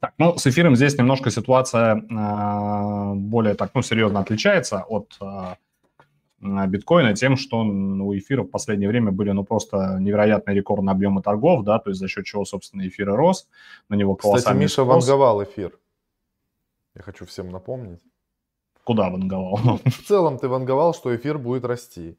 Так, 0.00 0.12
ну, 0.18 0.36
с 0.36 0.46
эфиром 0.46 0.76
здесь 0.76 0.98
немножко 0.98 1.30
ситуация 1.30 1.96
э, 1.96 3.14
более 3.14 3.54
так, 3.54 3.70
ну, 3.74 3.82
серьезно 3.82 4.20
отличается 4.20 4.82
от 4.82 5.16
э, 5.20 5.56
биткоина 6.44 7.14
тем, 7.14 7.36
что 7.36 7.60
у 7.60 8.16
эфира 8.16 8.42
в 8.42 8.48
последнее 8.48 8.88
время 8.88 9.10
были, 9.12 9.30
ну, 9.30 9.44
просто 9.44 9.96
невероятные 10.00 10.54
рекордные 10.54 10.92
объемы 10.92 11.22
торгов, 11.22 11.64
да, 11.64 11.78
то 11.78 11.90
есть 11.90 12.00
за 12.00 12.08
счет 12.08 12.24
чего, 12.24 12.44
собственно, 12.44 12.86
эфир 12.86 13.10
и 13.10 13.12
рос, 13.12 13.48
на 13.88 13.94
него 13.94 14.14
колоссальный 14.14 14.66
Кстати, 14.66 14.82
Миша 14.82 14.82
спрос. 14.84 15.08
ванговал 15.08 15.42
эфир. 15.42 15.78
Я 16.94 17.02
хочу 17.02 17.24
всем 17.26 17.50
напомнить. 17.50 18.00
Куда 18.84 19.10
ванговал? 19.10 19.80
В 19.84 20.02
целом 20.06 20.38
ты 20.38 20.48
ванговал, 20.48 20.94
что 20.94 21.14
эфир 21.16 21.38
будет 21.38 21.64
расти. 21.64 22.16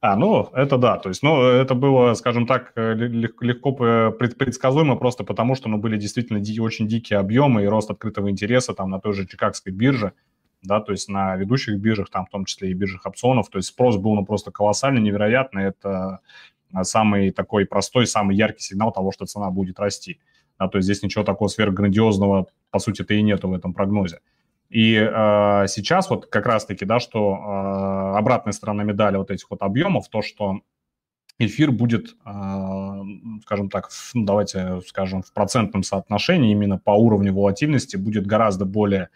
А, 0.00 0.14
ну, 0.14 0.48
это 0.52 0.76
да, 0.76 0.98
то 0.98 1.08
есть, 1.08 1.22
ну, 1.22 1.42
это 1.42 1.74
было, 1.74 2.14
скажем 2.14 2.46
так, 2.46 2.72
э, 2.76 2.92
легко 2.94 3.72
предсказуемо 3.72 4.94
просто 4.96 5.24
потому, 5.24 5.54
что, 5.54 5.68
ну, 5.68 5.78
были 5.78 5.96
действительно 5.96 6.38
ди- 6.38 6.60
очень 6.60 6.86
дикие 6.86 7.18
объемы 7.18 7.64
и 7.64 7.66
рост 7.66 7.90
открытого 7.90 8.30
интереса 8.30 8.74
там 8.74 8.90
на 8.90 9.00
той 9.00 9.14
же 9.14 9.26
Чикагской 9.26 9.72
бирже, 9.72 10.12
да, 10.62 10.80
то 10.80 10.92
есть 10.92 11.08
на 11.08 11.36
ведущих 11.36 11.78
биржах, 11.78 12.10
там 12.10 12.26
в 12.26 12.30
том 12.30 12.44
числе 12.44 12.70
и 12.70 12.74
биржах 12.74 13.06
опционов, 13.06 13.48
то 13.48 13.58
есть 13.58 13.68
спрос 13.68 13.96
был, 13.96 14.14
ну, 14.14 14.24
просто 14.24 14.50
колоссальный, 14.50 15.00
невероятный, 15.00 15.64
это 15.64 16.20
а, 16.72 16.84
самый 16.84 17.30
такой 17.30 17.66
простой, 17.66 18.06
самый 18.06 18.36
яркий 18.36 18.62
сигнал 18.62 18.92
того, 18.92 19.12
что 19.12 19.26
цена 19.26 19.50
будет 19.50 19.78
расти, 19.78 20.20
да, 20.58 20.68
то 20.68 20.78
есть 20.78 20.86
здесь 20.86 21.02
ничего 21.02 21.24
такого 21.24 21.48
сверхграндиозного, 21.48 22.46
по 22.70 22.78
сути-то, 22.78 23.14
и 23.14 23.22
нету 23.22 23.48
в 23.48 23.54
этом 23.54 23.72
прогнозе. 23.72 24.20
И 24.68 24.94
э, 24.94 25.66
сейчас 25.68 26.10
вот 26.10 26.26
как 26.26 26.46
раз-таки, 26.46 26.84
да, 26.84 26.98
что 26.98 27.34
э, 27.34 28.18
обратная 28.18 28.52
сторона 28.52 28.82
медали 28.82 29.16
вот 29.16 29.30
этих 29.30 29.48
вот 29.50 29.62
объемов, 29.62 30.08
то, 30.08 30.22
что 30.22 30.60
эфир 31.38 31.70
будет, 31.70 32.16
э, 32.24 33.02
скажем 33.42 33.70
так, 33.70 33.90
в, 33.90 34.14
ну, 34.14 34.24
давайте 34.24 34.80
скажем, 34.86 35.22
в 35.22 35.32
процентном 35.32 35.82
соотношении 35.84 36.50
именно 36.50 36.78
по 36.78 36.90
уровню 36.90 37.32
волатильности 37.32 37.96
будет 37.96 38.26
гораздо 38.26 38.64
более 38.64 39.10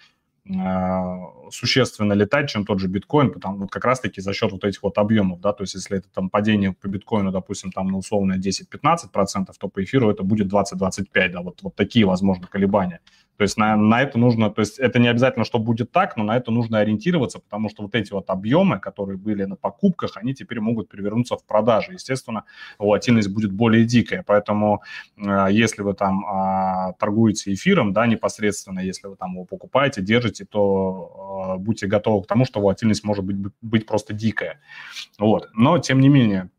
существенно 1.51 2.13
летать, 2.13 2.51
чем 2.51 2.65
тот 2.65 2.81
же 2.81 2.89
биткоин, 2.89 3.31
потому 3.31 3.59
вот 3.59 3.71
как 3.71 3.85
раз-таки 3.85 4.21
за 4.21 4.33
счет 4.33 4.53
вот 4.53 4.65
этих 4.65 4.83
вот 4.83 4.99
объемов, 4.99 5.41
да, 5.41 5.53
то 5.53 5.63
есть 5.63 5.75
если 5.75 5.99
это 5.99 6.09
там 6.09 6.31
падение 6.31 6.73
по 6.73 6.89
биткоину, 6.89 7.31
допустим, 7.33 7.73
там 7.73 7.89
на 7.89 7.99
условное 7.99 8.39
10-15%, 8.39 9.47
то 9.59 9.69
по 9.69 9.83
эфиру 9.83 10.11
это 10.11 10.23
будет 10.23 10.53
20-25, 10.53 11.29
да, 11.29 11.41
вот, 11.43 11.63
вот 11.63 11.75
такие, 11.75 12.07
возможно, 12.07 12.47
колебания. 12.47 13.01
То 13.41 13.45
есть 13.45 13.57
на, 13.57 13.75
на 13.75 14.03
это 14.03 14.19
нужно, 14.19 14.51
то 14.51 14.61
есть 14.61 14.79
это 14.79 14.99
не 14.99 15.09
обязательно, 15.09 15.47
что 15.47 15.59
будет 15.59 15.91
так, 15.93 16.19
но 16.19 16.25
на 16.25 16.37
это 16.37 16.51
нужно 16.51 16.81
ориентироваться, 16.81 17.39
потому 17.39 17.71
что 17.71 17.85
вот 17.85 17.95
эти 17.95 18.13
вот 18.13 18.29
объемы, 18.29 18.79
которые 18.79 19.17
были 19.17 19.45
на 19.45 19.57
покупках, 19.57 20.19
они 20.19 20.35
теперь 20.35 20.61
могут 20.61 20.91
перевернуться 20.91 21.39
в 21.39 21.47
продаже. 21.47 21.95
Естественно, 21.95 22.45
волатильность 22.79 23.33
будет 23.33 23.51
более 23.51 23.87
дикая. 23.87 24.23
Поэтому 24.27 24.83
э, 25.17 25.47
если 25.53 25.81
вы 25.81 25.95
там 25.95 26.23
э, 26.23 26.93
торгуете 26.99 27.55
эфиром, 27.55 27.95
да, 27.95 28.07
непосредственно, 28.07 28.81
если 28.81 29.07
вы 29.07 29.17
там 29.17 29.33
его 29.33 29.47
покупаете, 29.47 30.03
держите, 30.03 30.45
то 30.45 31.55
э, 31.57 31.59
будьте 31.59 31.87
готовы 31.87 32.25
к 32.25 32.27
тому, 32.27 32.45
что 32.45 32.61
волатильность 32.61 33.05
может 33.05 33.25
быть, 33.25 33.55
быть 33.63 33.87
просто 33.87 34.13
дикая. 34.13 34.61
Вот. 35.19 35.49
Но, 35.55 35.79
тем 35.79 36.01
не 36.01 36.11
менее, 36.11 36.51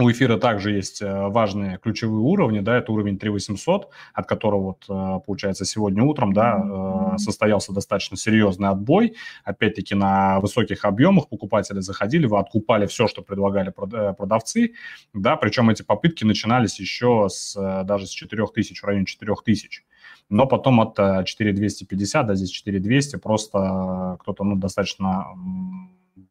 у 0.00 0.10
эфира 0.10 0.36
также 0.38 0.72
есть 0.72 1.02
э, 1.02 1.28
важные 1.28 1.78
ключевые 1.78 2.20
уровни, 2.20 2.60
да, 2.60 2.78
это 2.78 2.92
уровень 2.92 3.18
3800, 3.18 3.88
от 4.14 4.26
которого 4.26 4.62
вот, 4.62 4.84
э, 4.88 5.20
получается, 5.24 5.64
сегодня 5.64 6.02
утром, 6.02 6.32
да, 6.32 7.14
э, 7.14 7.18
состоялся 7.18 7.72
достаточно 7.72 8.16
серьезный 8.16 8.68
отбой. 8.68 9.16
Опять-таки 9.44 9.94
на 9.94 10.40
высоких 10.40 10.84
объемах 10.84 11.28
покупатели 11.28 11.80
заходили, 11.80 12.26
вы 12.26 12.38
откупали 12.38 12.86
все, 12.86 13.06
что 13.06 13.22
предлагали 13.22 13.70
продавцы, 13.70 14.72
да, 15.14 15.36
причем 15.36 15.70
эти 15.70 15.82
попытки 15.82 16.24
начинались 16.24 16.80
еще 16.80 17.28
с, 17.28 17.54
даже 17.84 18.06
с 18.06 18.10
4000, 18.10 18.80
в 18.80 18.84
районе 18.84 19.06
4000 19.06 19.84
но 20.28 20.46
потом 20.46 20.80
от 20.80 20.96
4250, 21.26 22.26
да, 22.26 22.34
здесь 22.36 22.50
4200, 22.50 23.16
просто 23.16 24.16
кто-то, 24.20 24.44
ну, 24.44 24.54
достаточно 24.54 25.26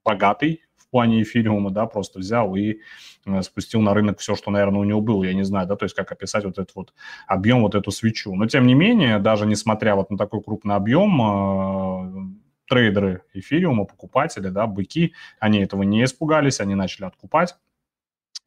богатый 0.06 0.62
в 0.90 0.92
плане 0.92 1.22
эфириума, 1.22 1.70
да, 1.70 1.86
просто 1.86 2.18
взял 2.18 2.56
и 2.56 2.80
э, 3.28 3.42
спустил 3.44 3.80
на 3.82 3.94
рынок 3.94 4.18
все, 4.18 4.36
что, 4.36 4.50
наверное, 4.50 4.82
у 4.82 4.84
него 4.84 5.02
было. 5.02 5.24
Я 5.24 5.36
не 5.36 5.44
знаю, 5.44 5.68
да, 5.68 5.76
то 5.76 5.86
есть 5.86 5.96
как 5.96 6.12
описать 6.12 6.46
вот 6.46 6.58
этот 6.58 6.76
вот 6.76 6.94
объем, 7.28 7.62
вот 7.62 7.76
эту 7.76 7.92
свечу. 7.92 8.34
Но, 8.34 8.48
тем 8.48 8.66
не 8.66 8.74
менее, 8.74 9.20
даже 9.20 9.46
несмотря 9.46 9.96
вот 9.96 10.10
на 10.10 10.18
такой 10.18 10.42
крупный 10.42 10.76
объем, 10.76 11.22
э, 11.22 12.34
трейдеры 12.68 13.22
эфириума, 13.34 13.86
покупатели, 13.86 14.50
да, 14.50 14.66
быки, 14.66 15.14
они 15.40 15.60
этого 15.60 15.84
не 15.84 16.04
испугались, 16.04 16.60
они 16.60 16.74
начали 16.74 17.06
откупать. 17.06 17.56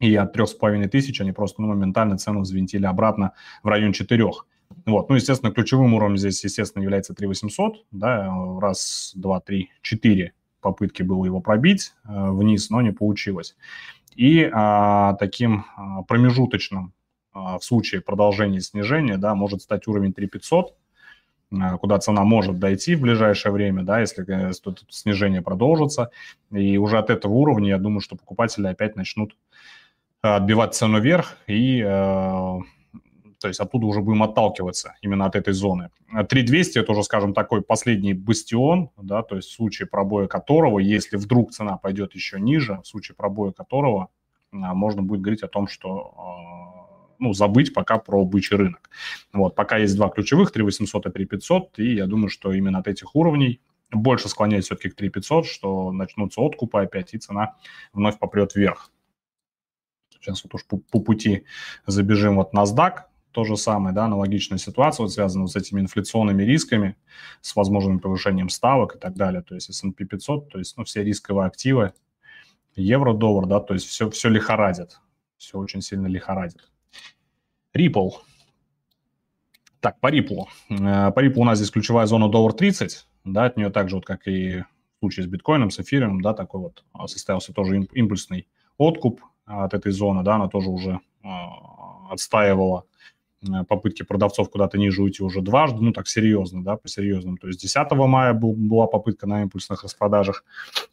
И 0.01 0.13
от 0.15 0.33
трех 0.33 0.49
с 0.49 0.53
половиной 0.53 0.89
тысяч 0.89 1.21
они 1.21 1.31
просто 1.31 1.61
ну, 1.61 1.69
моментально 1.69 2.17
цену 2.17 2.41
взвинтили 2.41 2.85
обратно 2.85 3.31
в 3.63 3.67
район 3.67 3.93
четырех. 3.93 4.47
Вот. 4.85 5.07
Ну, 5.07 5.15
естественно, 5.15 5.53
ключевым 5.53 5.93
уровнем 5.93 6.17
здесь, 6.17 6.43
естественно, 6.43 6.83
является 6.83 7.13
3800, 7.13 7.85
да, 7.91 8.29
раз, 8.59 9.13
два, 9.15 9.39
три, 9.39 9.69
четыре 9.81 10.33
попытки 10.63 11.03
было 11.03 11.25
его 11.25 11.39
пробить 11.41 11.93
э, 12.05 12.31
вниз, 12.31 12.71
но 12.71 12.81
не 12.81 12.91
получилось. 12.91 13.55
И 14.15 14.49
а, 14.51 15.13
таким 15.15 15.65
а, 15.75 16.03
промежуточным 16.03 16.93
а, 17.33 17.57
в 17.57 17.63
случае 17.63 18.01
продолжения 18.01 18.61
снижения 18.61 19.17
да, 19.17 19.33
может 19.35 19.61
стать 19.61 19.87
уровень 19.87 20.13
3500, 20.13 20.75
а, 21.51 21.77
куда 21.77 21.99
цена 21.99 22.23
может 22.23 22.59
дойти 22.59 22.95
в 22.95 23.01
ближайшее 23.01 23.51
время, 23.51 23.83
да, 23.83 23.99
если 23.99 24.25
э, 24.27 24.51
снижение 24.89 25.41
продолжится. 25.41 26.11
И 26.51 26.77
уже 26.77 26.97
от 26.97 27.09
этого 27.09 27.33
уровня, 27.33 27.69
я 27.69 27.77
думаю, 27.77 28.01
что 28.01 28.15
покупатели 28.15 28.67
опять 28.67 28.95
начнут 28.95 29.35
отбивать 30.21 30.73
цену 30.73 31.01
вверх 31.01 31.37
и 31.47 31.81
э, 31.81 32.59
то 33.43 33.49
есть 33.49 33.59
оттуда 33.59 33.87
уже 33.87 33.99
будем 33.99 34.23
отталкиваться 34.23 34.95
именно 35.01 35.25
от 35.25 35.35
этой 35.35 35.51
зоны. 35.51 35.89
3200 36.29 36.79
это 36.79 36.93
уже, 36.93 37.03
скажем, 37.03 37.33
такой 37.33 37.61
последний 37.61 38.13
бастион, 38.13 38.89
да, 38.95 39.21
то 39.21 39.35
есть 39.35 39.49
в 39.49 39.51
случае 39.53 39.85
пробоя 39.85 40.27
которого, 40.27 40.79
если 40.79 41.17
вдруг 41.17 41.51
цена 41.51 41.75
пойдет 41.75 42.15
еще 42.15 42.39
ниже, 42.39 42.79
в 42.81 42.87
случае 42.87 43.17
пробоя 43.17 43.51
которого 43.51 44.07
а, 44.53 44.73
можно 44.73 45.01
будет 45.01 45.19
говорить 45.19 45.43
о 45.43 45.49
том, 45.49 45.67
что 45.67 46.13
а, 46.17 47.13
ну, 47.19 47.33
забыть 47.33 47.73
пока 47.73 47.97
про 47.97 48.23
бычий 48.23 48.55
рынок. 48.55 48.89
Вот, 49.33 49.55
пока 49.55 49.75
есть 49.75 49.97
два 49.97 50.07
ключевых, 50.07 50.53
3800 50.53 51.07
и 51.07 51.11
3500, 51.11 51.79
и 51.79 51.95
я 51.95 52.07
думаю, 52.07 52.29
что 52.29 52.53
именно 52.53 52.79
от 52.79 52.87
этих 52.87 53.13
уровней 53.13 53.59
больше 53.91 54.29
склоняет 54.29 54.63
все-таки 54.63 54.87
к 54.87 54.95
3500, 54.95 55.45
что 55.45 55.91
начнутся 55.91 56.39
откупы 56.39 56.79
опять, 56.79 57.13
и 57.13 57.17
цена 57.17 57.55
вновь 57.91 58.17
попрет 58.19 58.55
вверх. 58.55 58.89
Сейчас 60.11 60.45
вот 60.45 60.55
уж 60.55 60.65
по, 60.65 60.77
по 60.77 61.01
пути 61.01 61.43
забежим 61.85 62.37
вот 62.37 62.53
NASDAQ, 62.53 62.99
то 63.33 63.43
же 63.43 63.57
самое, 63.57 63.95
да, 63.95 64.05
аналогичная 64.05 64.59
ситуация, 64.59 65.03
вот 65.03 65.11
связана 65.11 65.47
с 65.47 65.55
этими 65.55 65.81
инфляционными 65.81 66.43
рисками, 66.43 66.95
с 67.41 67.55
возможным 67.55 67.99
повышением 67.99 68.49
ставок 68.49 68.95
и 68.95 68.99
так 68.99 69.15
далее. 69.15 69.41
То 69.41 69.55
есть 69.55 69.69
S&P 69.69 70.05
500, 70.05 70.49
то 70.49 70.59
есть 70.59 70.77
ну, 70.77 70.83
все 70.83 71.03
рисковые 71.03 71.47
активы, 71.47 71.93
евро-доллар, 72.75 73.47
да, 73.47 73.59
то 73.59 73.73
есть 73.73 73.87
все, 73.87 74.09
все 74.11 74.29
лихорадит, 74.29 74.99
все 75.37 75.57
очень 75.57 75.81
сильно 75.81 76.05
лихорадит. 76.05 76.71
Ripple. 77.75 78.11
Так, 79.79 79.99
по 79.99 80.11
Ripple. 80.11 80.45
Э, 80.69 81.11
по 81.11 81.25
Ripple 81.25 81.39
у 81.39 81.43
нас 81.43 81.57
здесь 81.57 81.71
ключевая 81.71 82.05
зона 82.05 82.29
доллар 82.29 82.53
30, 82.53 83.07
да, 83.25 83.45
от 83.45 83.57
нее 83.57 83.71
также, 83.71 83.95
вот 83.95 84.05
как 84.05 84.27
и 84.27 84.59
в 84.59 84.99
случае 84.99 85.25
с 85.25 85.27
биткоином, 85.27 85.71
с 85.71 85.79
эфиром, 85.79 86.21
да, 86.21 86.33
такой 86.33 86.61
вот 86.61 86.85
а, 86.93 87.07
состоялся 87.07 87.51
тоже 87.51 87.79
импульсный 87.93 88.47
откуп 88.77 89.21
от 89.45 89.73
этой 89.73 89.91
зоны, 89.91 90.23
да, 90.23 90.35
она 90.35 90.47
тоже 90.49 90.69
уже 90.69 90.99
э, 91.23 91.27
отстаивала 92.11 92.85
Э, 92.85 93.12
попытки 93.67 94.03
продавцов 94.03 94.49
куда-то 94.49 94.77
ниже 94.77 95.01
уйти 95.01 95.23
уже 95.23 95.41
дважды, 95.41 95.81
ну 95.81 95.91
так 95.91 96.07
серьезно, 96.07 96.63
да, 96.63 96.77
по-серьезному. 96.77 97.37
То 97.37 97.47
есть 97.47 97.61
10 97.61 97.91
мая 97.91 98.33
был, 98.33 98.53
была 98.53 98.87
попытка 98.87 99.27
на 99.27 99.41
импульсных 99.41 99.83
распродажах 99.83 100.43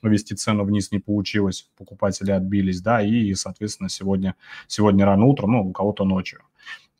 ввести 0.02 0.34
цену 0.34 0.64
вниз, 0.64 0.92
не 0.92 0.98
получилось, 0.98 1.68
покупатели 1.76 2.30
отбились, 2.30 2.80
да, 2.80 3.02
и, 3.02 3.34
соответственно, 3.34 3.88
сегодня, 3.88 4.34
сегодня 4.66 5.04
рано 5.04 5.26
утром, 5.26 5.52
ну, 5.52 5.68
у 5.68 5.72
кого-то 5.72 6.04
ночью. 6.04 6.40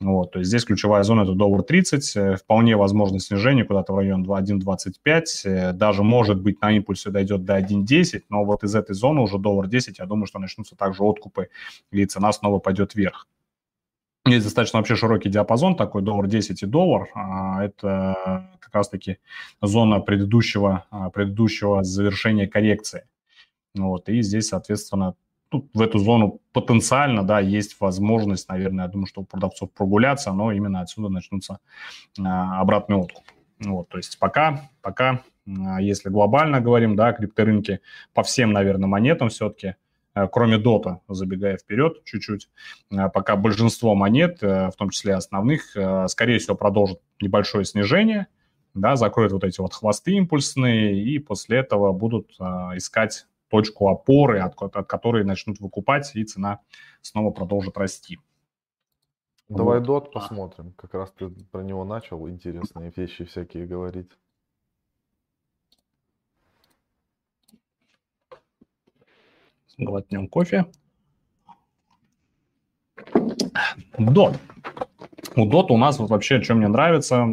Вот, 0.01 0.33
то 0.33 0.39
есть 0.39 0.49
здесь 0.49 0.65
ключевая 0.65 1.03
зона 1.03 1.23
это 1.23 1.35
доллар 1.35 1.63
30, 1.63 2.17
э, 2.17 2.37
вполне 2.37 2.75
возможно 2.75 3.21
снижение 3.21 3.67
куда-то 3.67 3.93
в 3.93 3.99
район 3.99 4.25
1.25, 4.25 5.25
э, 5.45 5.73
даже 5.75 6.03
может 6.03 6.41
быть 6.41 6.59
на 6.63 6.73
импульсе 6.73 7.11
дойдет 7.11 7.45
до 7.45 7.59
1.10, 7.59 8.23
но 8.31 8.43
вот 8.45 8.65
из 8.65 8.75
этой 8.75 8.95
зоны 8.95 9.21
уже 9.21 9.39
доллар 9.39 9.67
10, 9.67 9.99
я 9.99 10.07
думаю, 10.07 10.25
что 10.25 10.39
начнутся 10.39 10.75
также 10.75 11.03
откупы, 11.03 11.51
и 11.93 12.07
цена 12.07 12.33
снова 12.33 12.61
пойдет 12.61 12.95
вверх. 12.95 13.27
Есть 14.27 14.45
достаточно 14.45 14.79
вообще 14.79 14.97
широкий 14.97 15.31
диапазон, 15.31 15.77
такой 15.77 16.03
доллар 16.03 16.27
10 16.27 16.63
и 16.63 16.67
доллар. 16.67 17.09
А, 17.15 17.65
это 17.65 18.51
как 18.61 18.75
раз-таки 18.75 19.19
зона 19.63 20.01
предыдущего, 20.01 20.85
а, 20.91 21.09
предыдущего 21.09 21.83
завершения 21.83 22.47
коррекции. 22.47 23.05
Вот, 23.75 24.09
и 24.11 24.21
здесь, 24.21 24.49
соответственно, 24.49 25.15
тут 25.49 25.71
в 25.73 25.81
эту 25.81 25.99
зону 25.99 26.41
потенциально, 26.53 27.23
да, 27.23 27.41
есть 27.41 27.81
возможность, 27.81 28.49
наверное, 28.49 28.85
я 28.85 28.91
думаю, 28.91 29.07
что 29.07 29.23
у 29.23 29.25
продавцов 29.25 29.73
прогуляться, 29.73 30.33
но 30.33 30.53
именно 30.53 30.83
отсюда 30.83 31.09
начнутся 31.09 31.59
а, 32.19 32.61
обратный 32.61 32.97
откуп. 32.97 33.25
Вот, 33.59 33.89
то 33.89 33.97
есть 33.97 34.19
пока, 34.19 34.69
пока, 34.83 35.23
если 35.81 36.11
глобально 36.11 36.61
говорим, 36.61 36.95
да, 36.95 37.13
крипторынки 37.13 37.81
по 38.13 38.23
всем, 38.23 38.53
наверное, 38.53 38.87
монетам 38.87 39.31
все-таки– 39.31 39.77
кроме 40.33 40.59
дота, 40.59 41.01
забегая 41.09 41.57
вперед 41.57 42.05
чуть-чуть, 42.05 42.49
э, 42.91 43.09
пока 43.13 43.37
большинство 43.37 43.95
монет, 43.95 44.43
э, 44.43 44.71
в 44.71 44.77
том 44.77 44.91
числе 44.91 45.15
основных, 45.15 45.77
скорее 46.09 46.39
всего, 46.39 46.57
продолжат 46.57 47.01
небольшое 47.21 47.65
снижение, 47.65 48.27
да, 48.75 48.97
закроют 48.97 49.33
вот 49.33 49.45
эти 49.45 49.61
вот 49.61 49.75
хвосты 49.75 50.13
импульсные, 50.13 51.03
и 51.03 51.19
после 51.19 51.59
этого 51.59 51.93
будут 51.93 52.31
искать 52.77 53.27
точку 53.49 53.89
опоры, 53.89 54.41
от, 54.41 54.55
от 54.63 54.87
которой 54.87 55.25
начнут 55.25 55.59
выкупать, 55.61 56.13
и 56.15 56.25
цена 56.25 56.61
снова 57.03 57.31
продолжит 57.31 57.77
расти. 57.77 58.19
Давай 59.51 59.81
вот. 59.81 59.87
дот 59.87 60.13
посмотрим. 60.13 60.73
Как 60.77 60.95
раз 60.95 61.11
ты 61.11 61.29
про 61.51 61.63
него 61.63 61.85
начал 61.85 62.29
интересные 62.29 62.93
вещи 62.95 63.25
всякие 63.25 63.67
говорить. 63.67 64.11
Глотнем 69.85 70.29
кофе. 70.29 70.67
Дот. 73.99 74.39
У 75.37 75.47
Dot 75.47 75.67
у 75.71 75.77
нас 75.77 75.99
вот 75.99 76.11
вообще, 76.11 76.43
что 76.43 76.55
мне 76.55 76.67
нравится, 76.67 77.25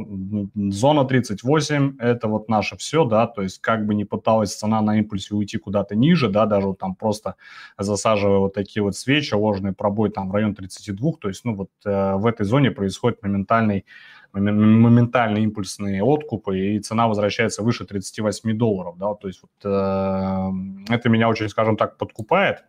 зона 0.56 1.06
38– 1.06 1.98
это 2.00 2.28
вот 2.28 2.48
наше 2.48 2.78
все, 2.78 3.06
да, 3.06 3.26
то 3.26 3.42
есть 3.42 3.60
как 3.60 3.88
бы 3.88 3.96
не 3.96 4.06
пыталась 4.06 4.56
цена 4.56 4.82
на 4.82 5.00
импульсе 5.00 5.34
уйти 5.34 5.58
куда-то 5.58 5.96
ниже, 5.96 6.30
да, 6.30 6.46
даже 6.46 6.68
вот 6.68 6.78
там 6.78 6.94
просто 6.94 7.36
засаживая 7.78 8.38
вот 8.38 8.54
такие 8.54 8.84
вот 8.84 8.96
свечи, 8.96 9.34
ложный 9.34 9.74
пробой 9.74 10.12
там 10.12 10.30
в 10.30 10.34
район 10.34 10.54
32, 10.54 11.14
то 11.20 11.28
есть, 11.28 11.44
ну, 11.44 11.56
вот 11.56 11.70
э, 11.86 12.16
в 12.16 12.28
этой 12.28 12.46
зоне 12.46 12.70
происходит 12.72 13.24
моментальный 13.24 13.86
моментальные 14.34 15.46
импульсные 15.46 16.04
откупы, 16.04 16.60
и 16.60 16.80
цена 16.80 17.08
возвращается 17.08 17.64
выше 17.64 17.86
38 17.86 18.56
долларов, 18.58 18.98
да, 19.00 19.16
то 19.16 19.28
есть 19.28 19.42
вот, 19.42 19.52
э, 19.64 20.94
это 20.94 21.10
меня 21.10 21.30
очень, 21.30 21.50
скажем 21.50 21.78
так, 21.78 21.98
подкупает, 21.98 22.64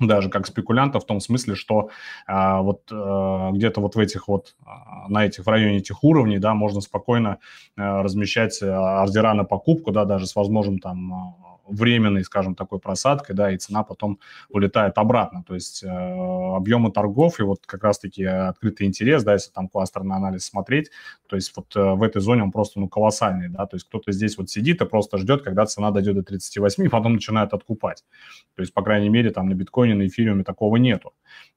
даже 0.00 0.28
как 0.28 0.46
спекулянта 0.46 1.00
в 1.00 1.06
том 1.06 1.20
смысле, 1.20 1.54
что 1.54 1.90
а, 2.26 2.62
вот 2.62 2.82
а, 2.92 3.50
где-то 3.52 3.80
вот 3.80 3.94
в 3.94 3.98
этих 3.98 4.28
вот, 4.28 4.54
а, 4.64 5.08
на 5.08 5.26
этих, 5.26 5.46
в 5.46 5.48
районе 5.48 5.78
этих 5.78 6.02
уровней, 6.04 6.38
да, 6.38 6.54
можно 6.54 6.80
спокойно 6.80 7.38
а, 7.76 8.02
размещать 8.02 8.60
ордера 8.62 9.34
на 9.34 9.44
покупку, 9.44 9.92
да, 9.92 10.04
даже 10.04 10.26
с 10.26 10.34
возможным 10.34 10.78
там 10.78 11.36
временной, 11.66 12.24
скажем, 12.24 12.54
такой 12.54 12.78
просадкой, 12.78 13.34
да, 13.34 13.50
и 13.50 13.58
цена 13.58 13.82
потом 13.82 14.18
улетает 14.48 14.98
обратно. 14.98 15.42
То 15.46 15.54
есть 15.54 15.82
э, 15.82 15.88
объемы 15.88 16.92
торгов 16.92 17.40
и 17.40 17.42
вот 17.42 17.66
как 17.66 17.84
раз-таки 17.84 18.24
открытый 18.24 18.86
интерес, 18.86 19.24
да, 19.24 19.34
если 19.34 19.50
там 19.50 19.68
кластерный 19.68 20.16
анализ 20.16 20.44
смотреть, 20.44 20.90
то 21.26 21.36
есть 21.36 21.56
вот 21.56 21.74
э, 21.76 21.80
в 21.80 22.02
этой 22.02 22.20
зоне 22.20 22.42
он 22.42 22.52
просто, 22.52 22.80
ну, 22.80 22.88
колоссальный, 22.88 23.48
да, 23.48 23.66
то 23.66 23.76
есть 23.76 23.86
кто-то 23.86 24.12
здесь 24.12 24.36
вот 24.38 24.50
сидит 24.50 24.80
и 24.82 24.86
просто 24.86 25.18
ждет, 25.18 25.42
когда 25.42 25.66
цена 25.66 25.90
дойдет 25.90 26.16
до 26.16 26.22
38, 26.22 26.84
и 26.84 26.88
потом 26.88 27.14
начинает 27.14 27.52
откупать. 27.52 28.04
То 28.54 28.62
есть, 28.62 28.72
по 28.74 28.82
крайней 28.82 29.08
мере, 29.08 29.30
там 29.30 29.48
на 29.48 29.54
биткоине, 29.54 29.94
на 29.94 30.06
эфириуме 30.06 30.44
такого 30.44 30.76
нету. 30.76 31.12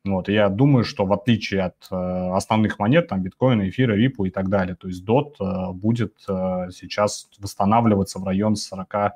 Вот, 0.06 0.30
и 0.30 0.34
я 0.34 0.50
думаю, 0.50 0.84
что 0.86 1.06
в 1.06 1.14
отличие 1.14 1.64
от 1.64 1.76
э, 1.92 1.96
основных 2.36 2.80
монет, 2.80 3.08
там 3.08 3.22
биткоина, 3.22 3.70
эфира, 3.70 3.94
рипу 3.94 4.26
и 4.26 4.30
так 4.30 4.50
далее, 4.50 4.76
то 4.76 4.88
есть 4.88 5.06
DOT 5.06 5.36
э, 5.40 5.74
будет 5.74 6.14
э, 6.28 6.70
сейчас 6.72 7.30
восстанавливаться 7.40 8.20
в 8.20 8.24
район 8.24 8.56
40 8.56 9.14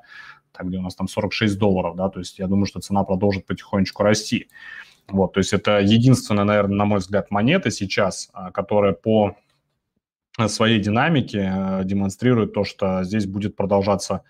так, 0.52 0.68
где 0.68 0.78
у 0.78 0.82
нас 0.82 0.94
там 0.94 1.08
46 1.08 1.58
долларов, 1.58 1.96
да, 1.96 2.08
то 2.08 2.18
есть 2.18 2.38
я 2.38 2.46
думаю, 2.46 2.66
что 2.66 2.80
цена 2.80 3.04
продолжит 3.04 3.46
потихонечку 3.46 4.02
расти. 4.02 4.48
Вот, 5.08 5.32
то 5.32 5.38
есть 5.38 5.52
это 5.52 5.80
единственная, 5.80 6.44
наверное, 6.44 6.76
на 6.76 6.84
мой 6.84 6.98
взгляд, 7.00 7.30
монета 7.30 7.70
сейчас, 7.70 8.30
а, 8.32 8.50
которая 8.52 8.92
по 8.92 9.36
своей 10.46 10.80
динамике 10.80 11.52
э, 11.54 11.84
демонстрирует 11.84 12.54
то, 12.54 12.64
что 12.64 13.04
здесь 13.04 13.26
будет 13.26 13.54
продолжаться 13.54 14.22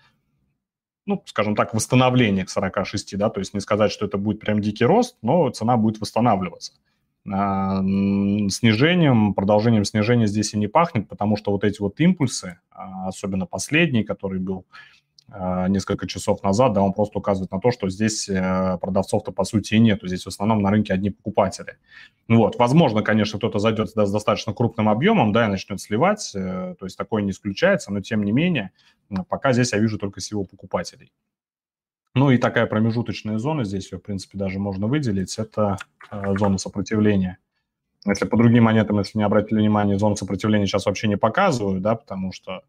ну, 1.05 1.21
скажем 1.25 1.55
так, 1.55 1.73
восстановление 1.73 2.45
к 2.45 2.49
46, 2.49 3.17
да, 3.17 3.29
то 3.29 3.39
есть 3.39 3.53
не 3.53 3.59
сказать, 3.59 3.91
что 3.91 4.05
это 4.05 4.17
будет 4.17 4.39
прям 4.39 4.61
дикий 4.61 4.85
рост, 4.85 5.17
но 5.21 5.49
цена 5.49 5.75
будет 5.77 5.99
восстанавливаться. 5.99 6.73
А, 7.31 7.81
снижением, 7.81 9.33
продолжением 9.33 9.85
снижения 9.85 10.27
здесь 10.27 10.53
и 10.53 10.57
не 10.57 10.67
пахнет, 10.67 11.07
потому 11.07 11.37
что 11.37 11.51
вот 11.51 11.63
эти 11.63 11.81
вот 11.81 11.99
импульсы, 11.99 12.59
а, 12.69 13.07
особенно 13.07 13.45
последний, 13.45 14.03
который 14.03 14.39
был 14.39 14.65
несколько 15.29 16.05
часов 16.05 16.43
назад, 16.43 16.73
да, 16.73 16.81
он 16.81 16.93
просто 16.93 17.17
указывает 17.17 17.51
на 17.51 17.59
то, 17.59 17.71
что 17.71 17.89
здесь 17.89 18.29
э, 18.29 18.77
продавцов-то 18.79 19.31
по 19.31 19.43
сути 19.45 19.73
и 19.75 19.79
нету, 19.79 20.07
здесь 20.07 20.25
в 20.25 20.27
основном 20.27 20.61
на 20.61 20.69
рынке 20.69 20.93
одни 20.93 21.09
покупатели. 21.09 21.77
Ну 22.27 22.37
вот, 22.39 22.57
возможно, 22.57 23.01
конечно, 23.01 23.39
кто-то 23.39 23.57
зайдет 23.57 23.89
с 23.89 23.93
достаточно 23.93 24.53
крупным 24.53 24.89
объемом, 24.89 25.31
да, 25.31 25.45
и 25.45 25.49
начнет 25.49 25.81
сливать, 25.81 26.31
э, 26.35 26.75
то 26.77 26.85
есть 26.85 26.97
такое 26.97 27.23
не 27.23 27.31
исключается, 27.31 27.91
но 27.91 28.01
тем 28.01 28.23
не 28.23 28.31
менее, 28.31 28.71
пока 29.27 29.53
здесь 29.53 29.73
я 29.73 29.79
вижу 29.79 29.97
только 29.97 30.19
всего 30.19 30.43
покупателей. 30.43 31.11
Ну 32.15 32.29
и 32.29 32.37
такая 32.37 32.67
промежуточная 32.67 33.39
зона, 33.39 33.63
здесь 33.63 33.91
ее, 33.91 33.97
в 33.97 34.03
принципе, 34.03 34.37
даже 34.37 34.59
можно 34.59 34.85
выделить, 34.85 35.39
это 35.39 35.77
э, 36.11 36.37
зона 36.37 36.59
сопротивления. 36.59 37.39
Если 38.05 38.25
по 38.25 38.37
другим 38.37 38.65
монетам, 38.65 38.99
если 38.99 39.17
не 39.17 39.23
обратили 39.23 39.59
внимание, 39.59 39.97
зону 39.97 40.15
сопротивления 40.15 40.67
сейчас 40.67 40.85
вообще 40.85 41.07
не 41.07 41.17
показываю, 41.17 41.79
да, 41.79 41.95
потому 41.95 42.33
что 42.33 42.63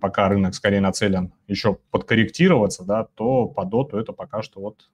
пока 0.00 0.28
рынок 0.28 0.54
скорее 0.54 0.80
нацелен 0.80 1.32
еще 1.46 1.78
подкорректироваться, 1.90 2.84
да, 2.84 3.04
то 3.04 3.46
по 3.46 3.64
доту 3.64 3.98
это 3.98 4.12
пока 4.12 4.42
что 4.42 4.60
вот 4.60 4.90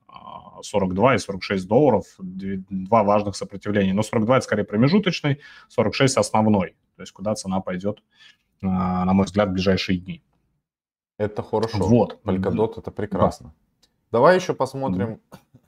42 0.63 1.11
а, 1.11 1.15
и 1.15 1.19
46 1.19 1.67
долларов, 1.67 2.05
два 2.19 3.03
важных 3.03 3.37
сопротивления. 3.37 3.95
Но 3.95 4.03
42 4.03 4.37
это 4.37 4.45
скорее 4.45 4.65
промежуточный, 4.65 5.41
46 5.69 6.17
основной, 6.19 6.77
то 6.97 7.03
есть 7.03 7.13
куда 7.13 7.35
цена 7.35 7.61
пойдет, 7.61 8.03
а, 8.63 9.05
на 9.05 9.13
мой 9.13 9.27
взгляд, 9.27 9.49
в 9.49 9.53
ближайшие 9.53 9.99
дни. 9.99 10.23
Это 11.19 11.43
хорошо. 11.43 11.79
Вот. 11.79 12.21
Polkadot 12.25 12.79
это 12.79 12.91
прекрасно. 12.91 13.49
Да. 13.49 13.89
Давай 14.11 14.37
еще 14.37 14.55
посмотрим, 14.55 15.21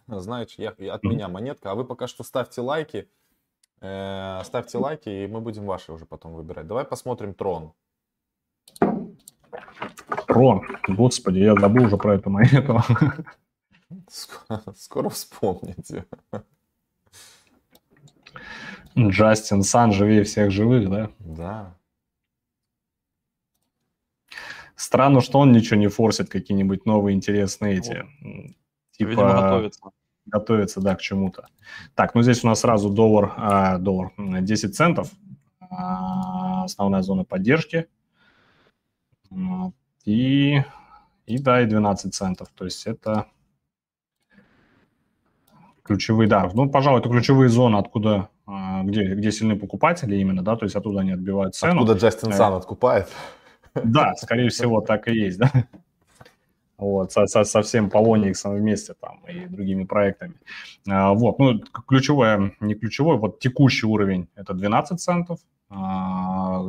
mm-hmm. 0.07 0.19
знаешь, 0.21 0.55
я, 0.59 0.71
от 0.71 1.03
меня 1.03 1.29
монетка, 1.29 1.71
а 1.71 1.75
вы 1.75 1.85
пока 1.85 2.07
что 2.07 2.25
ставьте 2.25 2.61
лайки, 2.61 3.09
э, 3.81 4.41
ставьте 4.45 4.79
лайки, 4.79 5.09
и 5.09 5.27
мы 5.27 5.41
будем 5.41 5.67
ваши 5.67 5.93
уже 5.93 6.05
потом 6.05 6.35
выбирать. 6.35 6.67
Давай 6.67 6.85
посмотрим 6.85 7.35
Трон. 7.35 7.73
Трон. 10.37 10.63
Господи, 10.87 11.39
я 11.39 11.55
забыл 11.55 11.87
уже 11.87 11.97
про 11.97 12.15
эту 12.15 12.29
монету. 12.29 12.83
Скоро, 14.09 14.63
скоро 14.77 15.09
вспомните. 15.09 16.05
Джастин 18.99 19.63
Сан 19.63 19.93
живее 19.93 20.25
всех 20.25 20.51
живых, 20.51 20.91
да? 20.91 21.11
Да. 21.21 21.77
Странно, 24.75 25.23
что 25.23 25.39
он 25.39 25.53
ничего 25.53 25.77
не 25.77 25.89
форсит, 25.89 26.29
какие-нибудь 26.29 26.85
новые 26.85 27.17
интересные 27.17 27.79
эти. 27.79 28.05
Типа... 28.91 29.09
Видимо, 29.09 29.33
готовится. 29.41 29.81
Готовится, 30.27 30.81
да, 30.83 30.97
к 30.97 31.01
чему-то. 31.01 31.47
Так, 31.95 32.15
ну 32.15 32.23
здесь 32.23 32.45
у 32.45 32.49
нас 32.49 32.61
сразу 32.61 32.91
доллар, 32.91 33.33
а, 33.37 33.79
доллар 33.79 34.13
10 34.19 34.77
центов. 34.77 35.11
А, 35.61 36.65
основная 36.65 37.01
зона 37.01 37.25
поддержки. 37.25 37.87
И, 40.07 40.63
и 41.27 41.39
да, 41.39 41.61
и 41.61 41.67
12 41.67 42.15
центов. 42.15 42.49
То 42.55 42.65
есть 42.65 42.87
это 42.87 43.27
ключевые, 45.83 46.29
да, 46.29 46.51
ну, 46.55 46.71
пожалуй, 46.71 47.01
это 47.01 47.09
ключевые 47.09 47.49
зоны, 47.49 47.77
откуда, 47.77 48.29
а, 48.47 48.83
где, 48.83 49.15
где 49.15 49.31
сильны 49.31 49.57
покупатели 49.57 50.17
именно, 50.17 50.43
да, 50.43 50.57
то 50.57 50.65
есть 50.65 50.77
оттуда 50.77 51.01
они 51.01 51.13
отбивают 51.13 51.55
цену. 51.55 51.83
Откуда 51.83 51.99
Джастин 51.99 52.33
Сан 52.33 52.55
э, 52.55 52.57
откупает. 52.57 53.09
Да, 53.75 54.15
скорее 54.15 54.49
всего, 54.49 54.81
так 54.81 55.09
и 55.09 55.15
есть, 55.15 55.39
да. 55.39 55.51
Вот, 56.79 57.11
со, 57.11 57.27
со, 57.27 57.45
со 57.45 57.63
всем 57.63 57.89
Полониксом 57.89 58.55
вместе 58.55 58.95
там 59.01 59.21
и 59.29 59.47
другими 59.47 59.85
проектами. 59.85 60.35
А, 60.89 61.15
вот, 61.15 61.39
ну, 61.39 61.59
ключевое, 61.87 62.53
не 62.61 62.75
ключевой, 62.75 63.17
вот 63.17 63.39
текущий 63.39 63.87
уровень 63.87 64.29
это 64.35 64.55
12 64.55 65.01
центов. 65.01 65.41
А, 65.69 66.63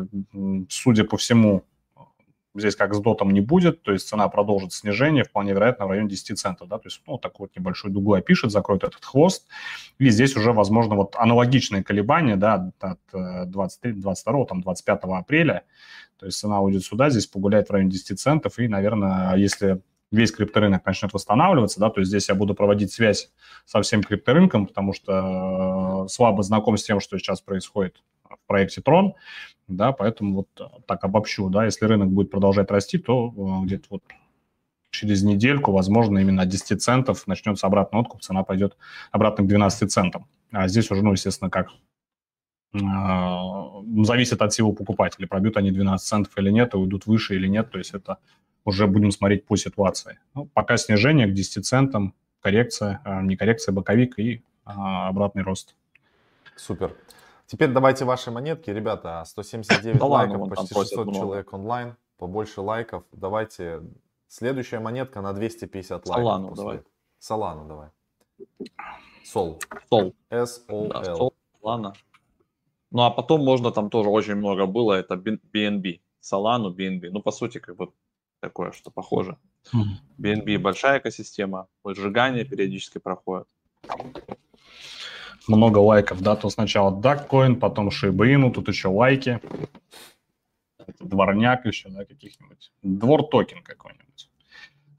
судя 0.69 1.03
по 1.03 1.17
всему, 1.17 1.63
здесь 2.59 2.75
как 2.75 2.93
с 2.93 2.99
дотом 2.99 3.31
не 3.31 3.41
будет, 3.41 3.83
то 3.83 3.91
есть 3.91 4.07
цена 4.07 4.27
продолжит 4.29 4.73
снижение, 4.73 5.23
вполне 5.23 5.53
вероятно, 5.53 5.85
в 5.85 5.89
районе 5.89 6.09
10 6.09 6.39
центов, 6.39 6.67
да, 6.67 6.77
то 6.77 6.87
есть, 6.87 7.01
ну, 7.07 7.17
такой 7.17 7.47
вот 7.47 7.55
небольшой 7.55 7.91
дугой 7.91 8.19
опишет, 8.19 8.51
закроет 8.51 8.83
этот 8.83 9.03
хвост, 9.03 9.47
и 9.99 10.09
здесь 10.09 10.35
уже, 10.35 10.53
возможно, 10.53 10.95
вот 10.95 11.15
аналогичные 11.17 11.83
колебания, 11.83 12.35
да, 12.35 12.71
от 12.79 13.49
23, 13.49 13.93
22, 13.93 14.45
там, 14.45 14.61
25 14.61 14.99
апреля, 15.03 15.63
то 16.19 16.25
есть 16.25 16.39
цена 16.39 16.61
уйдет 16.61 16.83
сюда, 16.83 17.09
здесь 17.09 17.27
погуляет 17.27 17.69
в 17.69 17.71
районе 17.71 17.91
10 17.91 18.19
центов, 18.19 18.59
и, 18.59 18.67
наверное, 18.67 19.35
если 19.35 19.81
весь 20.11 20.31
крипторынок 20.31 20.85
начнет 20.85 21.13
восстанавливаться, 21.13 21.79
да, 21.79 21.89
то 21.89 21.99
есть 21.99 22.09
здесь 22.09 22.29
я 22.29 22.35
буду 22.35 22.53
проводить 22.53 22.91
связь 22.91 23.31
со 23.65 23.81
всем 23.81 24.03
крипторынком, 24.03 24.67
потому 24.67 24.93
что 24.93 26.05
э, 26.05 26.09
слабо 26.09 26.43
знаком 26.43 26.77
с 26.77 26.83
тем, 26.83 26.99
что 26.99 27.17
сейчас 27.17 27.41
происходит 27.41 28.01
в 28.29 28.47
проекте 28.47 28.81
Tron, 28.81 29.13
да, 29.67 29.91
поэтому 29.91 30.35
вот 30.35 30.47
э, 30.59 30.63
так 30.85 31.03
обобщу, 31.03 31.49
да, 31.49 31.65
если 31.65 31.85
рынок 31.85 32.09
будет 32.09 32.31
продолжать 32.31 32.71
расти, 32.71 32.97
то 32.97 33.33
э, 33.35 33.65
где-то 33.65 33.87
вот 33.89 34.03
через 34.91 35.23
недельку, 35.23 35.71
возможно, 35.71 36.19
именно 36.19 36.43
от 36.43 36.49
10 36.49 36.81
центов 36.81 37.27
начнется 37.27 37.67
обратный 37.67 37.99
откуп, 37.99 38.21
цена 38.21 38.43
пойдет 38.43 38.77
обратно 39.11 39.43
к 39.43 39.47
12 39.47 39.91
центам. 39.91 40.25
А 40.51 40.67
здесь 40.69 40.89
уже, 40.89 41.03
ну, 41.03 41.11
естественно, 41.11 41.49
как 41.49 41.67
э, 42.73 42.79
зависит 44.03 44.41
от 44.41 44.53
всего 44.53 44.71
покупателя, 44.71 45.27
пробьют 45.27 45.57
они 45.57 45.71
12 45.71 46.07
центов 46.07 46.37
или 46.37 46.49
нет, 46.49 46.73
и 46.73 46.77
уйдут 46.77 47.05
выше 47.05 47.35
или 47.35 47.47
нет, 47.47 47.69
то 47.69 47.77
есть 47.77 47.93
это 47.93 48.19
уже 48.63 48.87
будем 48.87 49.11
смотреть 49.11 49.45
по 49.45 49.57
ситуации. 49.57 50.19
Ну, 50.33 50.45
пока 50.53 50.77
снижение 50.77 51.27
к 51.27 51.33
10 51.33 51.65
центам, 51.65 52.13
коррекция, 52.39 53.01
не 53.23 53.35
коррекция, 53.35 53.73
боковик 53.73 54.17
и 54.19 54.41
обратный 54.63 55.43
рост. 55.43 55.75
Супер. 56.55 56.95
Теперь 57.47 57.71
давайте 57.71 58.03
ваши 58.03 58.29
монетки, 58.29 58.69
ребята. 58.69 59.23
179 59.25 59.99
да 59.99 60.05
лайков, 60.05 60.39
ладно, 60.41 60.55
почти 60.55 60.75
600 60.75 61.05
много. 61.05 61.17
человек 61.17 61.53
онлайн. 61.53 61.95
Побольше 62.17 62.61
лайков. 62.61 63.05
Давайте. 63.13 63.81
Следующая 64.27 64.79
монетка 64.79 65.21
на 65.21 65.31
250 65.31 66.05
лайков. 66.07 66.25
Солану 66.25 66.55
давай. 66.55 66.83
Солану 67.19 67.67
давай. 67.67 67.89
Сол. 69.23 69.59
Сол. 69.89 70.13
S-O-L. 70.29 70.89
Да, 70.89 71.15
Сол. 71.15 71.33
Солана. 71.61 71.93
Ну, 72.91 73.03
а 73.03 73.09
потом 73.11 73.45
можно, 73.45 73.71
там 73.71 73.89
тоже 73.89 74.09
очень 74.09 74.35
много 74.35 74.65
было, 74.65 74.93
это 74.93 75.15
BNB. 75.15 76.01
Солану, 76.19 76.73
BNB. 76.73 77.09
Ну, 77.11 77.21
по 77.21 77.31
сути, 77.31 77.59
как 77.59 77.77
бы 77.77 77.91
такое, 78.41 78.71
что 78.71 78.91
похоже. 78.91 79.37
BNB 80.19 80.57
большая 80.57 80.99
экосистема, 80.99 81.67
сжигание 81.85 82.43
периодически 82.43 82.97
проходит 82.99 83.47
много 85.47 85.79
лайков, 85.79 86.21
да, 86.21 86.35
то 86.35 86.49
сначала 86.49 86.91
Duckcoin, 86.99 87.55
потом 87.55 87.89
Shiba 87.89 88.51
тут 88.51 88.67
еще 88.67 88.87
лайки, 88.89 89.39
дворняк 90.99 91.65
еще, 91.65 91.89
да, 91.89 92.05
каких-нибудь, 92.05 92.71
двор 92.81 93.27
токен 93.27 93.63
какой-нибудь 93.63 94.29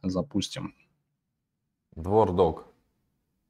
запустим. 0.02 0.74
Двор 1.94 2.32
дог. 2.32 2.66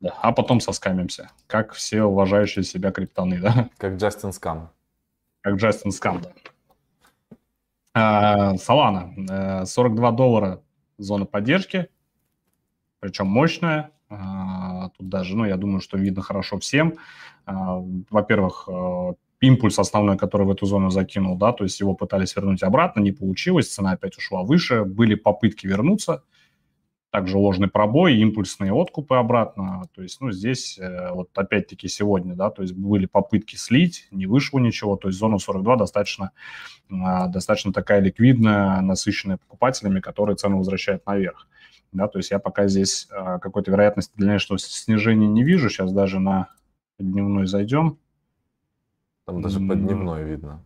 Да, 0.01 0.17
а 0.23 0.33
потом 0.33 0.61
соскамимся, 0.61 1.31
как 1.47 1.73
все 1.73 2.05
уважающие 2.05 2.63
себя 2.63 2.93
криптоны, 2.93 3.41
да. 3.41 3.69
Как 3.79 3.97
Джастин 3.97 4.33
Скам. 4.33 4.71
Как 5.41 5.57
Джастин 5.57 5.91
Скам, 5.91 6.23
да. 6.23 6.33
А, 7.95 8.55
Solana, 8.57 9.65
42 9.67 10.09
э, 10.09 10.13
доллара 10.13 10.63
зона 10.99 11.25
поддержки, 11.25 11.89
причем 13.01 13.27
мощная, 13.27 13.91
тут 14.09 15.09
даже, 15.09 15.37
ну, 15.37 15.45
я 15.45 15.57
думаю, 15.57 15.81
что 15.81 15.99
видно 15.99 16.23
хорошо 16.23 16.59
всем. 16.59 16.95
А, 17.47 17.79
во-первых, 18.11 18.69
э, 18.69 19.13
импульс 19.41 19.79
основной, 19.79 20.17
который 20.17 20.47
в 20.47 20.51
эту 20.51 20.67
зону 20.67 20.91
закинул, 20.91 21.37
да, 21.37 21.53
то 21.53 21.65
есть 21.65 21.81
его 21.81 21.95
пытались 21.95 22.35
вернуть 22.37 22.63
обратно, 22.63 23.01
не 23.01 23.13
получилось, 23.13 23.73
цена 23.73 23.93
опять 23.93 24.17
ушла 24.17 24.43
выше, 24.43 24.85
были 24.85 25.15
попытки 25.15 25.67
вернуться, 25.67 26.23
также 27.11 27.39
ложный 27.39 27.69
пробой, 27.69 28.17
импульсные 28.19 28.73
откупы 28.73 29.17
обратно, 29.17 29.85
то 29.95 30.03
есть, 30.03 30.21
ну, 30.21 30.31
здесь 30.31 30.79
э, 30.79 31.11
вот 31.13 31.31
опять-таки 31.35 31.89
сегодня, 31.89 32.35
да, 32.35 32.51
то 32.51 32.63
есть 32.63 32.75
были 32.75 33.07
попытки 33.07 33.57
слить, 33.57 34.09
не 34.11 34.27
вышло 34.27 34.59
ничего, 34.59 34.97
то 34.97 35.09
есть 35.09 35.19
зона 35.19 35.39
42 35.39 35.77
достаточно, 35.77 36.33
а, 36.91 37.29
достаточно 37.29 37.73
такая 37.73 38.01
ликвидная, 38.01 38.81
насыщенная 38.81 39.39
покупателями, 39.39 40.01
которые 40.01 40.37
цену 40.37 40.59
возвращают 40.59 41.07
наверх 41.07 41.47
да, 41.93 42.09
то 42.09 42.19
есть 42.19 42.31
я 42.31 42.39
пока 42.39 42.69
здесь 42.69 43.09
а, 43.11 43.39
какой-то 43.39 43.71
вероятности 43.71 44.39
что 44.39 44.57
снижения 44.59 45.27
не 45.27 45.45
вижу, 45.45 45.69
сейчас 45.69 45.93
даже 45.93 46.21
на 46.21 46.49
дневной 46.99 47.47
зайдем. 47.47 47.99
Там 49.25 49.43
даже 49.43 49.61
по 49.61 49.75
дневной 49.75 50.25
видно. 50.25 50.65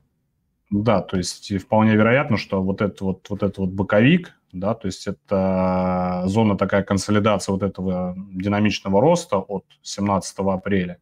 Да, 0.70 1.02
то 1.02 1.18
есть 1.18 1.54
вполне 1.58 1.94
вероятно, 1.96 2.36
что 2.38 2.62
вот 2.62 2.80
этот 2.80 3.00
вот, 3.02 3.26
вот 3.28 3.42
этот 3.42 3.58
вот 3.58 3.70
боковик, 3.70 4.34
да, 4.52 4.74
то 4.74 4.86
есть 4.86 5.06
это 5.06 6.22
зона 6.26 6.56
такая 6.56 6.82
консолидация 6.82 7.52
вот 7.52 7.62
этого 7.62 8.14
динамичного 8.16 9.00
роста 9.00 9.36
от 9.36 9.64
17 9.82 10.38
апреля. 10.38 10.98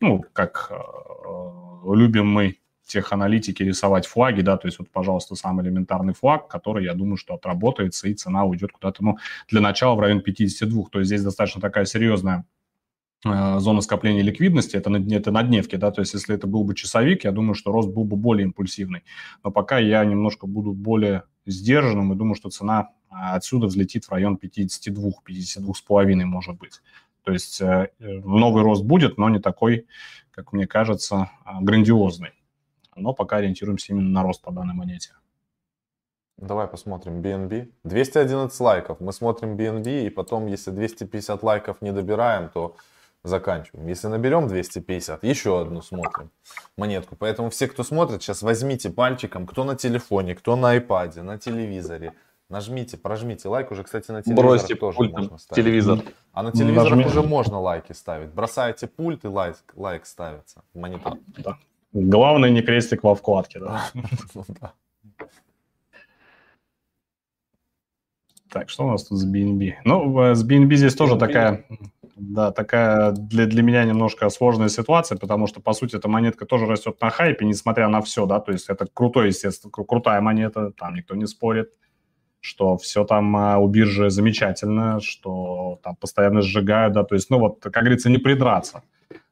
Ну, 0.00 0.24
как 0.32 0.70
э, 0.70 1.94
любим 1.94 2.26
мы 2.26 2.58
тех 2.86 3.12
аналитики 3.12 3.62
рисовать 3.62 4.06
флаги, 4.06 4.42
да, 4.42 4.56
то 4.56 4.68
есть 4.68 4.78
вот, 4.78 4.90
пожалуйста, 4.90 5.34
самый 5.34 5.64
элементарный 5.64 6.12
флаг, 6.12 6.48
который, 6.48 6.84
я 6.84 6.94
думаю, 6.94 7.16
что 7.16 7.34
отработается, 7.34 8.08
и 8.08 8.14
цена 8.14 8.44
уйдет 8.44 8.72
куда-то, 8.72 9.02
ну, 9.02 9.18
для 9.48 9.60
начала 9.60 9.94
в 9.94 10.00
район 10.00 10.20
52, 10.20 10.84
то 10.90 10.98
есть 10.98 11.08
здесь 11.08 11.22
достаточно 11.22 11.60
такая 11.60 11.86
серьезная 11.86 12.44
э, 13.24 13.58
зона 13.58 13.80
скопления 13.80 14.22
ликвидности, 14.22 14.76
это 14.76 14.90
на, 14.90 15.14
это 15.14 15.30
на 15.30 15.42
дневке, 15.42 15.78
да, 15.78 15.90
то 15.90 16.02
есть 16.02 16.12
если 16.12 16.34
это 16.34 16.46
был 16.46 16.64
бы 16.64 16.74
часовик, 16.74 17.24
я 17.24 17.32
думаю, 17.32 17.54
что 17.54 17.72
рост 17.72 17.88
был 17.88 18.04
бы 18.04 18.16
более 18.16 18.44
импульсивный, 18.44 19.02
но 19.42 19.50
пока 19.50 19.78
я 19.78 20.04
немножко 20.04 20.46
буду 20.46 20.72
более 20.72 21.24
сдержанным 21.46 22.12
и 22.12 22.16
думаю, 22.16 22.34
что 22.34 22.50
цена 22.50 22.90
а, 23.08 23.34
отсюда 23.34 23.66
взлетит 23.66 24.04
в 24.04 24.10
район 24.10 24.36
52, 24.36 25.10
52,5 25.26 26.24
может 26.24 26.58
быть. 26.58 26.80
То 27.22 27.32
есть 27.32 27.62
э, 27.62 27.88
новый 27.98 28.62
рост 28.62 28.84
будет, 28.84 29.16
но 29.16 29.30
не 29.30 29.38
такой, 29.38 29.86
как 30.30 30.52
мне 30.52 30.66
кажется, 30.66 31.30
грандиозный 31.60 32.32
но 32.96 33.12
пока 33.12 33.36
ориентируемся 33.36 33.92
именно 33.92 34.10
на 34.10 34.22
рост 34.22 34.42
по 34.42 34.52
данной 34.52 34.74
монете. 34.74 35.10
Давай 36.36 36.66
посмотрим 36.66 37.20
BNB. 37.20 37.72
211 37.84 38.60
лайков. 38.60 39.00
Мы 39.00 39.12
смотрим 39.12 39.56
BNB, 39.56 40.06
и 40.06 40.10
потом, 40.10 40.46
если 40.46 40.70
250 40.72 41.42
лайков 41.42 41.80
не 41.80 41.92
добираем, 41.92 42.48
то 42.48 42.76
заканчиваем. 43.22 43.86
Если 43.86 44.08
наберем 44.08 44.48
250, 44.48 45.24
еще 45.24 45.60
одну 45.60 45.80
смотрим 45.80 46.30
монетку. 46.76 47.16
Поэтому 47.16 47.50
все, 47.50 47.68
кто 47.68 47.82
смотрит, 47.82 48.22
сейчас 48.22 48.42
возьмите 48.42 48.90
пальчиком, 48.90 49.46
кто 49.46 49.64
на 49.64 49.76
телефоне, 49.76 50.34
кто 50.34 50.56
на 50.56 50.76
iPad, 50.76 51.22
на 51.22 51.38
телевизоре. 51.38 52.12
Нажмите, 52.50 52.98
прожмите 52.98 53.48
лайк. 53.48 53.70
Уже, 53.70 53.84
кстати, 53.84 54.10
на 54.10 54.22
телевизор 54.22 54.44
Бросьте 54.44 54.74
тоже 54.74 54.96
пульт 54.98 55.12
можно 55.12 55.38
ставить. 55.38 55.64
телевизор. 55.64 56.00
А 56.32 56.42
на 56.42 56.52
телевизорах 56.52 57.06
уже 57.06 57.22
можно 57.22 57.58
лайки 57.58 57.92
ставить. 57.92 58.30
Бросаете 58.30 58.86
пульт 58.86 59.24
и 59.24 59.28
лайк, 59.28 59.56
лайк 59.74 60.04
ставится 60.04 60.62
монитор. 60.74 61.18
Да. 61.38 61.58
Главное 61.94 62.50
не 62.50 62.60
крестик 62.60 63.04
во 63.04 63.14
вкладке, 63.14 63.60
да. 64.60 64.72
Так, 68.50 68.68
что 68.68 68.84
у 68.84 68.90
нас 68.90 69.04
тут 69.04 69.18
с 69.18 69.26
BNB? 69.26 69.74
Ну, 69.84 70.20
э, 70.20 70.34
с 70.34 70.44
BNB 70.48 70.74
здесь 70.74 70.94
тоже 70.94 71.16
такая, 71.16 71.64
да, 72.16 72.50
такая 72.52 73.12
для, 73.12 73.46
для 73.46 73.62
меня 73.62 73.84
немножко 73.84 74.28
сложная 74.28 74.68
ситуация, 74.68 75.18
потому 75.18 75.46
что, 75.46 75.60
по 75.60 75.72
сути, 75.72 75.96
эта 75.96 76.08
монетка 76.08 76.46
тоже 76.46 76.66
растет 76.66 77.00
на 77.00 77.10
хайпе, 77.10 77.44
несмотря 77.46 77.88
на 77.88 78.00
все, 78.00 78.26
да, 78.26 78.40
то 78.40 78.52
есть 78.52 78.68
это 78.68 78.86
крутой, 78.92 79.28
естественно, 79.28 79.72
крутая 79.72 80.20
монета, 80.20 80.72
там 80.72 80.94
никто 80.94 81.14
не 81.14 81.26
спорит, 81.26 81.70
что 82.40 82.76
все 82.76 83.04
там 83.04 83.36
а, 83.36 83.58
у 83.58 83.68
биржи 83.68 84.10
замечательно, 84.10 85.00
что 85.00 85.80
там 85.82 85.96
постоянно 85.96 86.42
сжигают, 86.42 86.94
да, 86.94 87.04
то 87.04 87.14
есть, 87.14 87.30
ну 87.30 87.38
вот, 87.38 87.60
как 87.60 87.82
говорится, 87.82 88.10
не 88.10 88.18
придраться 88.18 88.82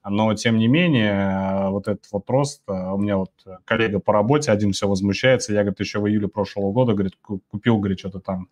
но 0.05 0.35
тем 0.35 0.59
не 0.59 0.69
менее 0.69 1.13
э, 1.13 1.69
вот 1.71 1.89
этот 1.89 2.07
вот 2.13 2.29
рост, 2.29 2.63
э, 2.69 2.73
у 2.73 2.99
меня 2.99 3.17
вот 3.17 3.33
коллега 3.65 4.01
по 4.01 4.13
работе 4.13 4.51
один 4.51 4.73
все 4.73 4.89
возмущается, 4.89 5.53
я, 5.53 5.61
говорит, 5.61 5.81
еще 5.81 6.01
в 6.01 6.09
июле 6.09 6.29
прошлого 6.29 6.73
года, 6.73 6.93
говорит, 6.93 7.17
купил, 7.21 7.79
говорит, 7.79 8.01
что-то 8.01 8.21
там 8.21 8.49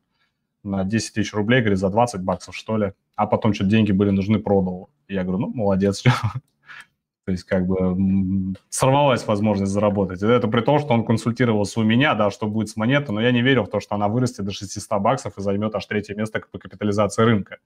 на 0.63 0.85
10 0.85 1.15
тысяч 1.15 1.33
рублей, 1.33 1.61
говорит, 1.61 1.79
за 1.79 1.91
20 1.91 2.23
баксов, 2.23 2.55
что 2.55 2.77
ли, 2.77 2.93
а 3.17 3.27
потом 3.27 3.55
что-то 3.55 3.71
деньги 3.71 3.93
были 3.93 4.11
нужны, 4.11 4.39
продал. 4.39 4.91
Я 5.09 5.25
говорю, 5.25 5.39
ну, 5.41 5.53
молодец, 5.55 6.03
То 7.27 7.33
есть 7.33 7.45
как 7.45 7.67
бы 7.67 8.57
сорвалась 8.71 9.27
возможность 9.27 9.73
заработать. 9.73 10.23
Это 10.23 10.49
при 10.49 10.63
том, 10.63 10.79
что 10.79 10.95
он 10.95 11.05
консультировался 11.05 11.81
у 11.81 11.85
меня, 11.85 12.15
да, 12.15 12.31
что 12.31 12.47
будет 12.47 12.71
с 12.71 12.77
монетой, 12.77 13.15
но 13.15 13.21
я 13.21 13.31
не 13.31 13.43
верил 13.43 13.65
в 13.65 13.71
то, 13.71 13.79
что 13.79 13.95
она 13.95 14.09
вырастет 14.09 14.45
до 14.45 14.53
600 14.53 15.01
баксов 15.01 15.37
и 15.39 15.43
займет 15.43 15.75
аж 15.75 15.87
третье 15.87 16.15
место 16.15 16.43
по 16.51 16.59
капитализации 16.59 17.23
рынка. 17.23 17.59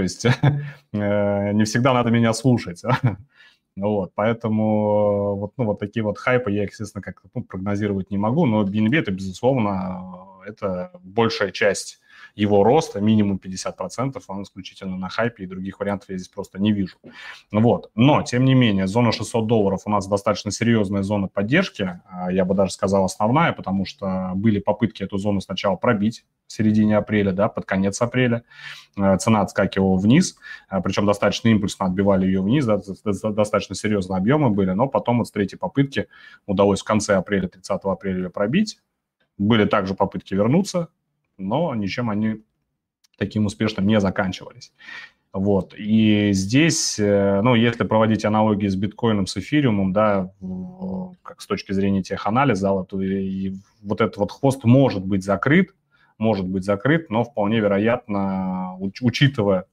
То 0.00 0.04
есть 0.04 0.24
э, 0.92 1.52
не 1.52 1.64
всегда 1.64 1.92
надо 1.92 2.10
меня 2.10 2.32
слушать. 2.32 2.82
Вот, 3.76 4.12
поэтому 4.14 5.36
вот, 5.36 5.52
ну, 5.56 5.64
вот 5.64 5.78
такие 5.78 6.02
вот 6.02 6.18
хайпы 6.18 6.50
я, 6.50 6.64
естественно, 6.64 7.00
как-то 7.00 7.28
ну, 7.34 7.44
прогнозировать 7.44 8.10
не 8.10 8.18
могу, 8.18 8.44
но 8.44 8.64
BNB 8.64 8.96
это, 8.96 9.12
безусловно, 9.12 10.40
это 10.44 10.90
большая 11.04 11.52
часть 11.52 11.99
его 12.34 12.64
роста, 12.64 13.00
минимум 13.00 13.40
50%, 13.42 14.20
он 14.28 14.42
исключительно 14.42 14.96
на 14.96 15.08
хайпе, 15.08 15.44
и 15.44 15.46
других 15.46 15.80
вариантов 15.80 16.10
я 16.10 16.16
здесь 16.16 16.28
просто 16.28 16.60
не 16.60 16.72
вижу. 16.72 16.98
Вот. 17.50 17.90
Но, 17.94 18.22
тем 18.22 18.44
не 18.44 18.54
менее, 18.54 18.86
зона 18.86 19.12
600 19.12 19.46
долларов 19.46 19.82
у 19.84 19.90
нас 19.90 20.06
достаточно 20.06 20.50
серьезная 20.50 21.02
зона 21.02 21.28
поддержки, 21.28 22.00
а, 22.08 22.30
я 22.32 22.44
бы 22.44 22.54
даже 22.54 22.72
сказал 22.72 23.04
основная, 23.04 23.52
потому 23.52 23.84
что 23.84 24.32
были 24.34 24.58
попытки 24.58 25.02
эту 25.02 25.18
зону 25.18 25.40
сначала 25.40 25.76
пробить 25.76 26.24
в 26.46 26.52
середине 26.52 26.96
апреля, 26.96 27.32
да, 27.32 27.48
под 27.48 27.64
конец 27.64 28.00
апреля. 28.02 28.44
А, 28.98 29.16
цена 29.18 29.42
отскакивала 29.42 29.96
вниз, 29.96 30.36
а, 30.68 30.80
причем 30.80 31.06
достаточно 31.06 31.48
импульсно 31.48 31.86
отбивали 31.86 32.26
ее 32.26 32.42
вниз, 32.42 32.66
да, 32.66 32.80
достаточно 33.04 33.74
серьезные 33.74 34.18
объемы 34.18 34.50
были, 34.50 34.70
но 34.72 34.88
потом 34.88 35.18
вот 35.18 35.28
с 35.28 35.30
третьей 35.30 35.58
попытки 35.58 36.06
удалось 36.46 36.80
в 36.80 36.84
конце 36.84 37.14
апреля, 37.14 37.48
30 37.48 37.80
апреля 37.84 38.28
пробить. 38.30 38.78
Были 39.38 39.64
также 39.64 39.94
попытки 39.94 40.34
вернуться, 40.34 40.88
но 41.48 41.74
ничем 41.74 42.10
они 42.10 42.42
таким 43.16 43.46
успешным 43.46 43.86
не 43.86 44.00
заканчивались. 44.00 44.72
Вот. 45.32 45.74
И 45.76 46.32
здесь, 46.32 46.98
э, 46.98 47.40
ну, 47.42 47.54
если 47.54 47.84
проводить 47.84 48.24
аналогии 48.24 48.66
с 48.66 48.74
биткоином, 48.74 49.26
с 49.26 49.36
эфириумом, 49.36 49.92
да, 49.92 50.32
как 51.22 51.40
с 51.40 51.46
точки 51.46 51.72
зрения 51.72 52.02
теханализа, 52.02 52.68
то 52.88 53.00
и 53.00 53.54
вот 53.82 54.00
этот 54.00 54.16
вот 54.16 54.32
хвост 54.32 54.64
может 54.64 55.04
быть 55.04 55.22
закрыт, 55.22 55.70
может 56.18 56.48
быть 56.48 56.64
закрыт, 56.64 57.10
но 57.10 57.22
вполне 57.22 57.60
вероятно, 57.60 58.76
учитывая 58.78 59.66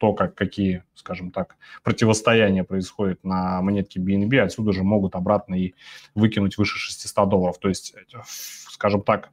то, 0.00 0.14
как, 0.14 0.34
какие, 0.34 0.82
скажем 0.94 1.30
так, 1.30 1.56
противостояния 1.84 2.64
происходят 2.64 3.22
на 3.22 3.60
монетке 3.60 4.00
BNB, 4.00 4.38
отсюда 4.38 4.72
же 4.72 4.82
могут 4.82 5.14
обратно 5.14 5.54
и 5.54 5.74
выкинуть 6.14 6.56
выше 6.56 6.78
600 6.78 7.28
долларов. 7.28 7.58
То 7.58 7.68
есть, 7.68 7.94
скажем 8.70 9.02
так, 9.02 9.28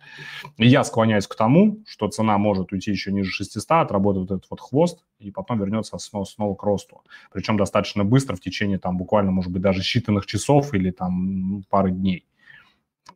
я 0.58 0.84
склоняюсь 0.84 1.26
к 1.26 1.36
тому, 1.36 1.80
что 1.88 2.10
цена 2.10 2.38
может 2.38 2.74
уйти 2.74 2.92
еще 2.92 3.14
ниже 3.14 3.32
600, 3.32 3.72
отработать 3.72 4.30
вот 4.30 4.32
этот 4.32 4.50
вот 4.50 4.60
хвост, 4.60 5.06
и 5.20 5.32
потом 5.32 5.58
вернется 5.60 5.98
снова, 6.00 6.26
снова 6.26 6.54
к 6.54 6.64
росту. 6.64 7.02
Причем 7.32 7.56
достаточно 7.56 8.04
быстро, 8.04 8.36
в 8.36 8.42
течение 8.42 8.78
там 8.78 8.98
буквально, 8.98 9.32
может 9.32 9.54
быть, 9.54 9.62
даже 9.62 9.84
считанных 9.84 10.26
часов 10.26 10.74
или 10.74 10.92
там 10.92 11.64
пары 11.70 11.92
дней 11.92 12.26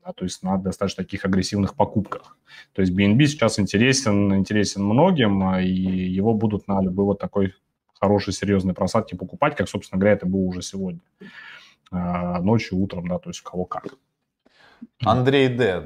да, 0.05 0.13
то 0.13 0.23
есть 0.23 0.43
на 0.43 0.57
достаточно 0.57 1.03
таких 1.03 1.25
агрессивных 1.25 1.75
покупках. 1.75 2.37
То 2.73 2.81
есть 2.81 2.93
BNB 2.93 3.25
сейчас 3.25 3.59
интересен, 3.59 4.35
интересен 4.35 4.83
многим, 4.83 5.43
а, 5.43 5.61
и 5.61 5.71
его 5.71 6.33
будут 6.33 6.67
на 6.67 6.81
любой 6.81 7.05
вот 7.05 7.19
такой 7.19 7.53
хорошей, 7.99 8.33
серьезной 8.33 8.73
просадке 8.73 9.15
покупать, 9.15 9.55
как, 9.55 9.69
собственно 9.69 9.99
говоря, 9.99 10.15
это 10.15 10.25
было 10.25 10.41
уже 10.41 10.61
сегодня. 10.61 11.01
А, 11.91 12.41
ночью, 12.41 12.77
утром, 12.79 13.07
да, 13.07 13.19
то 13.19 13.29
есть 13.29 13.41
у 13.41 13.49
кого 13.49 13.65
как. 13.65 13.95
Андрей 15.03 15.49
Д. 15.49 15.85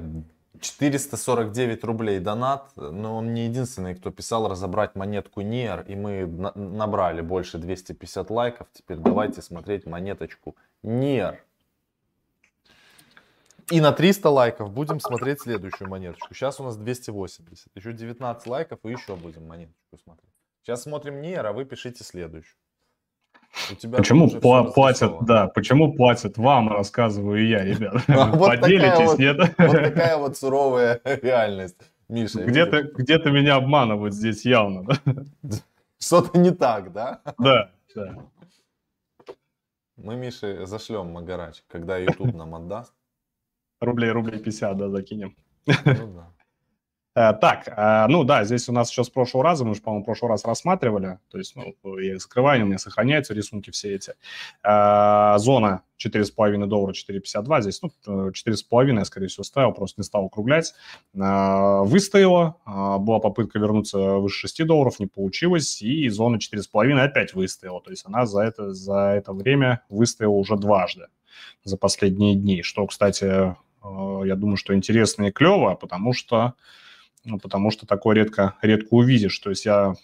449 0.62 1.84
рублей 1.84 2.20
донат, 2.20 2.72
но 2.76 3.18
он 3.18 3.34
не 3.34 3.46
единственный, 3.46 3.94
кто 3.94 4.10
писал 4.10 4.48
разобрать 4.48 4.96
монетку 4.96 5.42
НИР, 5.42 5.86
и 5.88 5.96
мы 5.96 6.26
набрали 6.56 7.22
больше 7.22 7.58
250 7.58 8.30
лайков. 8.30 8.68
Теперь 8.74 8.98
давайте 8.98 9.42
смотреть 9.42 9.86
монеточку 9.86 10.56
НИР. 10.82 11.44
И 13.72 13.82
на 13.82 13.92
300 13.92 14.30
лайков 14.30 14.72
будем 14.72 15.00
смотреть 15.00 15.42
следующую 15.42 15.90
монеточку. 15.90 16.34
Сейчас 16.34 16.60
у 16.60 16.64
нас 16.64 16.78
280. 16.78 17.68
Еще 17.76 17.94
19 17.94 18.48
лайков 18.48 18.80
и 18.84 18.92
еще 18.92 19.16
будем 19.16 19.48
монеточку 19.48 19.98
смотреть. 20.04 20.32
Сейчас 20.62 20.84
смотрим 20.84 21.22
Нейр, 21.22 21.46
а 21.46 21.54
вы 21.54 21.66
пишите 21.66 22.04
следующую. 22.04 22.58
У 23.72 23.76
тебя 23.76 23.98
почему 24.00 24.28
пла- 24.28 24.72
платят, 24.72 25.24
да, 25.26 25.48
почему 25.48 25.94
платят 25.94 26.38
вам, 26.38 26.70
рассказываю 26.70 27.48
я, 27.48 27.64
ребят. 27.64 27.96
Вот 28.08 28.60
Поделитесь, 28.60 29.18
нет? 29.18 29.38
Вот 29.58 29.72
такая 29.72 30.18
вот 30.18 30.38
суровая 30.38 31.00
реальность, 31.06 31.78
Миша. 32.10 32.44
Где-то 32.44 32.84
где 32.84 33.18
меня 33.32 33.56
обманывают 33.56 34.14
здесь 34.14 34.46
явно? 34.46 34.86
Что-то 36.00 36.38
не 36.38 36.52
так, 36.52 36.92
да? 36.92 37.22
Да, 37.38 37.72
да. 37.96 38.16
Мы 39.96 40.16
Мише 40.16 40.66
зашлем 40.66 41.12
Магарач, 41.12 41.64
когда 41.68 41.98
YouTube 41.98 42.34
нам 42.34 42.54
отдаст 42.56 42.94
рублей, 43.80 44.12
рублей 44.12 44.40
50, 44.40 44.78
да, 44.78 44.90
закинем. 44.90 45.36
Ну, 45.66 45.74
да. 45.86 46.32
Э, 47.18 47.32
так, 47.34 47.70
э, 47.70 48.08
ну 48.10 48.26
да, 48.26 48.44
здесь 48.44 48.68
у 48.68 48.74
нас 48.74 48.92
еще 48.92 49.06
с 49.06 49.10
прошлого 49.10 49.46
раза, 49.46 49.64
мы 49.64 49.74
же, 49.74 49.82
по-моему, 49.82 50.04
в 50.04 50.06
прошлый 50.06 50.30
раз 50.30 50.44
рассматривали, 50.44 51.20
то 51.32 51.38
есть 51.38 51.56
ну, 51.56 51.98
я 51.98 52.16
их 52.16 52.22
закрываю, 52.22 52.64
у 52.64 52.66
меня 52.66 52.78
сохраняются 52.78 53.34
рисунки 53.34 53.72
все 53.72 53.96
эти. 53.96 54.16
Э, 54.64 55.38
зона 55.38 55.84
4,5 56.06 56.66
доллара, 56.66 56.92
4,52, 56.92 57.62
здесь 57.62 57.82
ну, 57.82 57.92
4,5 58.06 58.98
я, 58.98 59.06
скорее 59.06 59.28
всего, 59.28 59.46
ставил, 59.46 59.72
просто 59.72 60.02
не 60.02 60.04
стал 60.04 60.26
округлять. 60.26 60.74
Выстояла, 61.14 62.58
была 62.66 63.20
попытка 63.20 63.60
вернуться 63.60 63.98
выше 63.98 64.50
6 64.50 64.66
долларов, 64.66 65.00
не 65.00 65.08
получилось, 65.08 65.82
и 65.82 66.10
зона 66.10 66.36
4,5 66.36 67.00
опять 67.00 67.34
выстояла, 67.34 67.82
то 67.82 67.92
есть 67.92 68.06
она 68.06 68.26
за 68.26 68.42
это, 68.42 68.74
за 68.74 69.14
это 69.16 69.32
время 69.32 69.86
выстояла 69.88 70.34
уже 70.34 70.58
дважды 70.58 71.08
за 71.64 71.78
последние 71.78 72.36
дни, 72.36 72.62
что, 72.62 72.86
кстати, 72.88 73.56
я 74.26 74.36
думаю, 74.36 74.58
что 74.58 74.76
интересно 74.76 75.26
и 75.26 75.32
клево, 75.32 75.76
потому 75.76 76.14
что 76.14 76.54
ну, 77.26 77.40
потому 77.40 77.72
что 77.72 77.88
такое 77.88 78.16
редко, 78.16 78.54
редко 78.62 78.90
увидишь. 78.92 79.38
То 79.40 79.50
есть 79.50 79.66
я 79.66 79.96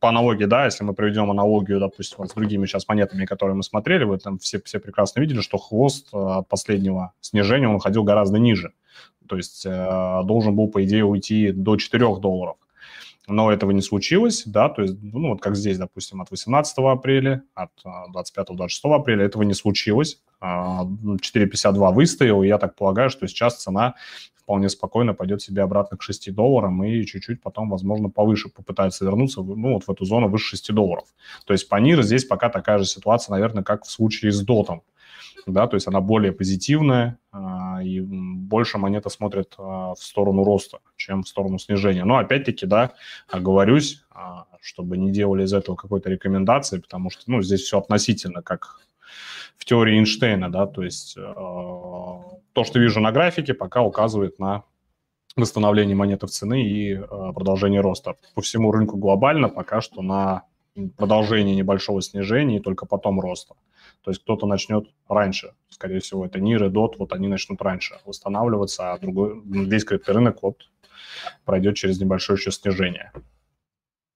по 0.00 0.08
аналогии, 0.08 0.44
да, 0.44 0.64
если 0.64 0.82
мы 0.82 0.92
проведем 0.92 1.30
аналогию, 1.30 1.78
допустим, 1.78 2.16
вот 2.18 2.30
с 2.30 2.34
другими 2.34 2.66
сейчас 2.66 2.88
монетами, 2.88 3.26
которые 3.26 3.54
мы 3.54 3.62
смотрели, 3.62 4.02
вы 4.02 4.18
там 4.18 4.38
все, 4.38 4.60
все 4.64 4.80
прекрасно 4.80 5.20
видели, 5.20 5.40
что 5.40 5.56
хвост 5.56 6.08
от 6.12 6.48
последнего 6.48 7.12
снижения, 7.20 7.68
он 7.68 7.76
уходил 7.76 8.02
гораздо 8.02 8.38
ниже. 8.38 8.72
То 9.28 9.36
есть 9.36 9.64
э, 9.64 10.20
должен 10.24 10.56
был, 10.56 10.68
по 10.68 10.84
идее, 10.84 11.04
уйти 11.04 11.52
до 11.52 11.76
4 11.76 12.16
долларов 12.16 12.56
но 13.26 13.50
этого 13.50 13.70
не 13.70 13.80
случилось, 13.80 14.42
да, 14.44 14.68
то 14.68 14.82
есть, 14.82 14.96
ну, 15.02 15.30
вот 15.30 15.40
как 15.40 15.56
здесь, 15.56 15.78
допустим, 15.78 16.20
от 16.20 16.30
18 16.30 16.76
апреля, 16.78 17.42
от 17.54 17.70
25-26 18.14 18.68
а, 18.84 18.96
апреля 18.96 19.24
этого 19.24 19.42
не 19.44 19.54
случилось, 19.54 20.20
4,52 20.44 21.88
а, 21.88 21.90
выстоял, 21.90 22.42
и 22.42 22.48
я 22.48 22.58
так 22.58 22.74
полагаю, 22.74 23.10
что 23.10 23.26
сейчас 23.26 23.62
цена 23.62 23.94
вполне 24.36 24.68
спокойно 24.68 25.14
пойдет 25.14 25.40
себе 25.40 25.62
обратно 25.62 25.96
к 25.96 26.02
6 26.02 26.34
долларам 26.34 26.84
и 26.84 27.04
чуть-чуть 27.04 27.40
потом, 27.40 27.70
возможно, 27.70 28.10
повыше 28.10 28.50
попытается 28.50 29.04
вернуться, 29.04 29.42
ну, 29.42 29.74
вот 29.74 29.84
в 29.84 29.90
эту 29.90 30.04
зону 30.04 30.28
выше 30.28 30.50
6 30.50 30.72
долларов. 30.72 31.04
То 31.46 31.54
есть 31.54 31.68
по 31.68 31.76
НИР 31.76 32.02
здесь 32.02 32.24
пока 32.24 32.50
такая 32.50 32.78
же 32.78 32.84
ситуация, 32.84 33.32
наверное, 33.32 33.64
как 33.64 33.84
в 33.84 33.90
случае 33.90 34.32
с 34.32 34.40
дотом 34.40 34.82
да, 35.46 35.66
то 35.66 35.76
есть 35.76 35.86
она 35.86 36.00
более 36.00 36.32
позитивная, 36.32 37.18
а, 37.32 37.82
и 37.82 38.00
больше 38.00 38.78
монета 38.78 39.08
смотрит 39.08 39.54
а, 39.58 39.94
в 39.94 40.02
сторону 40.02 40.44
роста, 40.44 40.78
чем 40.96 41.22
в 41.22 41.28
сторону 41.28 41.58
снижения. 41.58 42.04
Но 42.04 42.16
опять-таки, 42.16 42.66
да, 42.66 42.92
говорюсь, 43.32 44.04
а, 44.10 44.46
чтобы 44.60 44.96
не 44.96 45.10
делали 45.10 45.44
из 45.44 45.52
этого 45.52 45.76
какой-то 45.76 46.08
рекомендации, 46.08 46.78
потому 46.78 47.10
что, 47.10 47.22
ну, 47.26 47.42
здесь 47.42 47.60
все 47.62 47.78
относительно, 47.78 48.42
как 48.42 48.80
в 49.56 49.64
теории 49.64 49.96
Эйнштейна, 49.98 50.50
да, 50.50 50.66
то 50.66 50.82
есть 50.82 51.14
то, 51.14 52.64
что 52.64 52.78
вижу 52.78 53.00
на 53.00 53.12
графике, 53.12 53.54
пока 53.54 53.82
указывает 53.82 54.38
на 54.38 54.64
восстановление 55.36 55.96
монеты 55.96 56.26
в 56.26 56.30
цены 56.30 56.62
и 56.62 56.96
продолжение 56.96 57.80
роста. 57.80 58.16
По 58.34 58.40
всему 58.40 58.70
рынку 58.72 58.96
глобально 58.96 59.48
пока 59.48 59.80
что 59.80 60.02
на 60.02 60.44
продолжение 60.96 61.54
небольшого 61.54 62.02
снижения 62.02 62.56
и 62.56 62.60
только 62.60 62.86
потом 62.86 63.20
роста. 63.20 63.54
То 64.02 64.10
есть 64.10 64.22
кто-то 64.22 64.46
начнет 64.46 64.88
раньше, 65.08 65.54
скорее 65.70 66.00
всего, 66.00 66.26
это 66.26 66.38
NIR 66.38 66.66
и 66.66 66.70
DOT, 66.70 66.96
вот 66.98 67.12
они 67.12 67.28
начнут 67.28 67.62
раньше 67.62 68.00
восстанавливаться, 68.04 68.92
а 68.92 68.98
другой, 68.98 69.40
весь 69.44 69.86
рынок 70.06 70.42
вот 70.42 70.68
пройдет 71.44 71.76
через 71.76 72.00
небольшое 72.00 72.36
еще 72.36 72.50
снижение. 72.50 73.12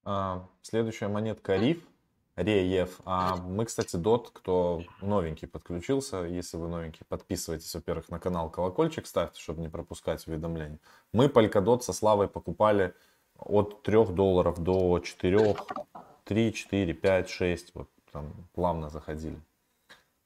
А, 0.03 0.47
следующая 0.61 1.07
монетка 1.07 1.55
RIF, 1.55 1.79
Реев. 2.39 2.99
А 3.05 3.35
мы, 3.35 3.65
кстати, 3.65 3.97
DOT, 3.97 4.27
кто 4.31 4.83
новенький 5.01 5.47
подключился, 5.47 6.23
если 6.23 6.57
вы 6.57 6.69
новенький, 6.69 7.05
подписывайтесь, 7.07 7.73
во-первых, 7.75 8.09
на 8.09 8.19
канал, 8.19 8.49
колокольчик 8.49 9.05
ставьте, 9.07 9.41
чтобы 9.41 9.61
не 9.61 9.67
пропускать 9.67 10.25
уведомления. 10.27 10.79
Мы 11.11 11.25
Polkadot 11.25 11.81
со 11.81 11.91
Славой 11.91 12.27
покупали 12.27 12.93
от 13.37 13.83
3 13.83 14.05
долларов 14.07 14.63
до 14.63 14.99
4, 14.99 15.55
3, 16.23 16.53
4, 16.53 16.93
5, 16.93 17.29
6, 17.29 17.75
вот 17.75 17.89
там 18.11 18.33
плавно 18.53 18.89
заходили. 18.89 19.39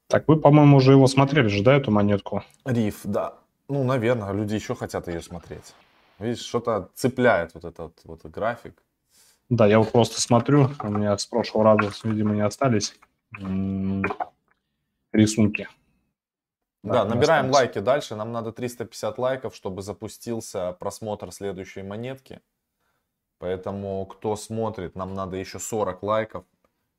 Так, 0.07 0.27
вы, 0.27 0.37
по-моему, 0.37 0.77
уже 0.77 0.91
его 0.91 1.07
смотрели 1.07 1.47
же, 1.47 1.63
да, 1.63 1.75
эту 1.75 1.89
монетку? 1.89 2.43
Риф, 2.65 3.01
да. 3.03 3.35
Ну, 3.67 3.83
наверное, 3.83 4.31
люди 4.33 4.53
еще 4.53 4.75
хотят 4.75 5.07
ее 5.07 5.21
смотреть. 5.21 5.73
Видишь, 6.19 6.45
что-то 6.45 6.89
цепляет 6.93 7.55
вот 7.55 7.65
этот 7.65 7.99
вот 8.03 8.23
график. 8.25 8.83
Да, 9.53 9.67
я 9.67 9.77
вот 9.77 9.91
просто 9.91 10.19
смотрю, 10.19 10.71
у 10.81 10.87
меня 10.87 11.15
с 11.15 11.27
прошлого 11.27 11.63
раза, 11.63 11.91
видимо, 12.03 12.33
не 12.33 12.41
остались 12.41 12.95
рисунки. 15.11 15.67
Да, 16.81 17.03
да 17.03 17.05
набираем 17.05 17.45
остались. 17.45 17.67
лайки 17.67 17.79
дальше. 17.79 18.15
Нам 18.15 18.31
надо 18.31 18.51
350 18.51 19.19
лайков, 19.19 19.55
чтобы 19.55 19.83
запустился 19.83 20.71
просмотр 20.79 21.31
следующей 21.31 21.83
монетки. 21.83 22.41
Поэтому, 23.37 24.07
кто 24.07 24.35
смотрит, 24.35 24.95
нам 24.95 25.13
надо 25.13 25.37
еще 25.37 25.59
40 25.59 26.01
лайков. 26.01 26.45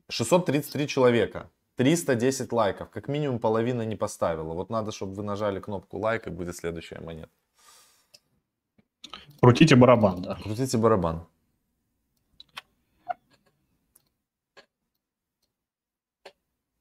633 0.09 0.87
человека. 0.87 1.51
310 1.75 2.53
лайков. 2.53 2.89
Как 2.91 3.09
минимум 3.09 3.41
половина 3.41 3.83
не 3.83 3.97
поставила. 3.97 4.55
Вот 4.55 4.71
надо, 4.71 4.93
чтобы 4.93 5.15
вы 5.15 5.25
нажали 5.25 5.59
кнопку 5.59 5.99
лайк, 5.99 6.29
и 6.29 6.31
будет 6.31 6.55
следующая 6.55 7.01
монета. 7.01 7.33
Крутите 9.41 9.75
барабан, 9.75 10.23
да. 10.23 10.37
Крутите 10.37 10.79
барабан. 10.79 11.27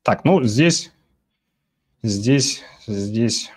Так, 0.03 0.25
ну 0.25 0.43
здесь, 0.43 0.91
здесь, 2.01 2.61
здесь 2.87 3.49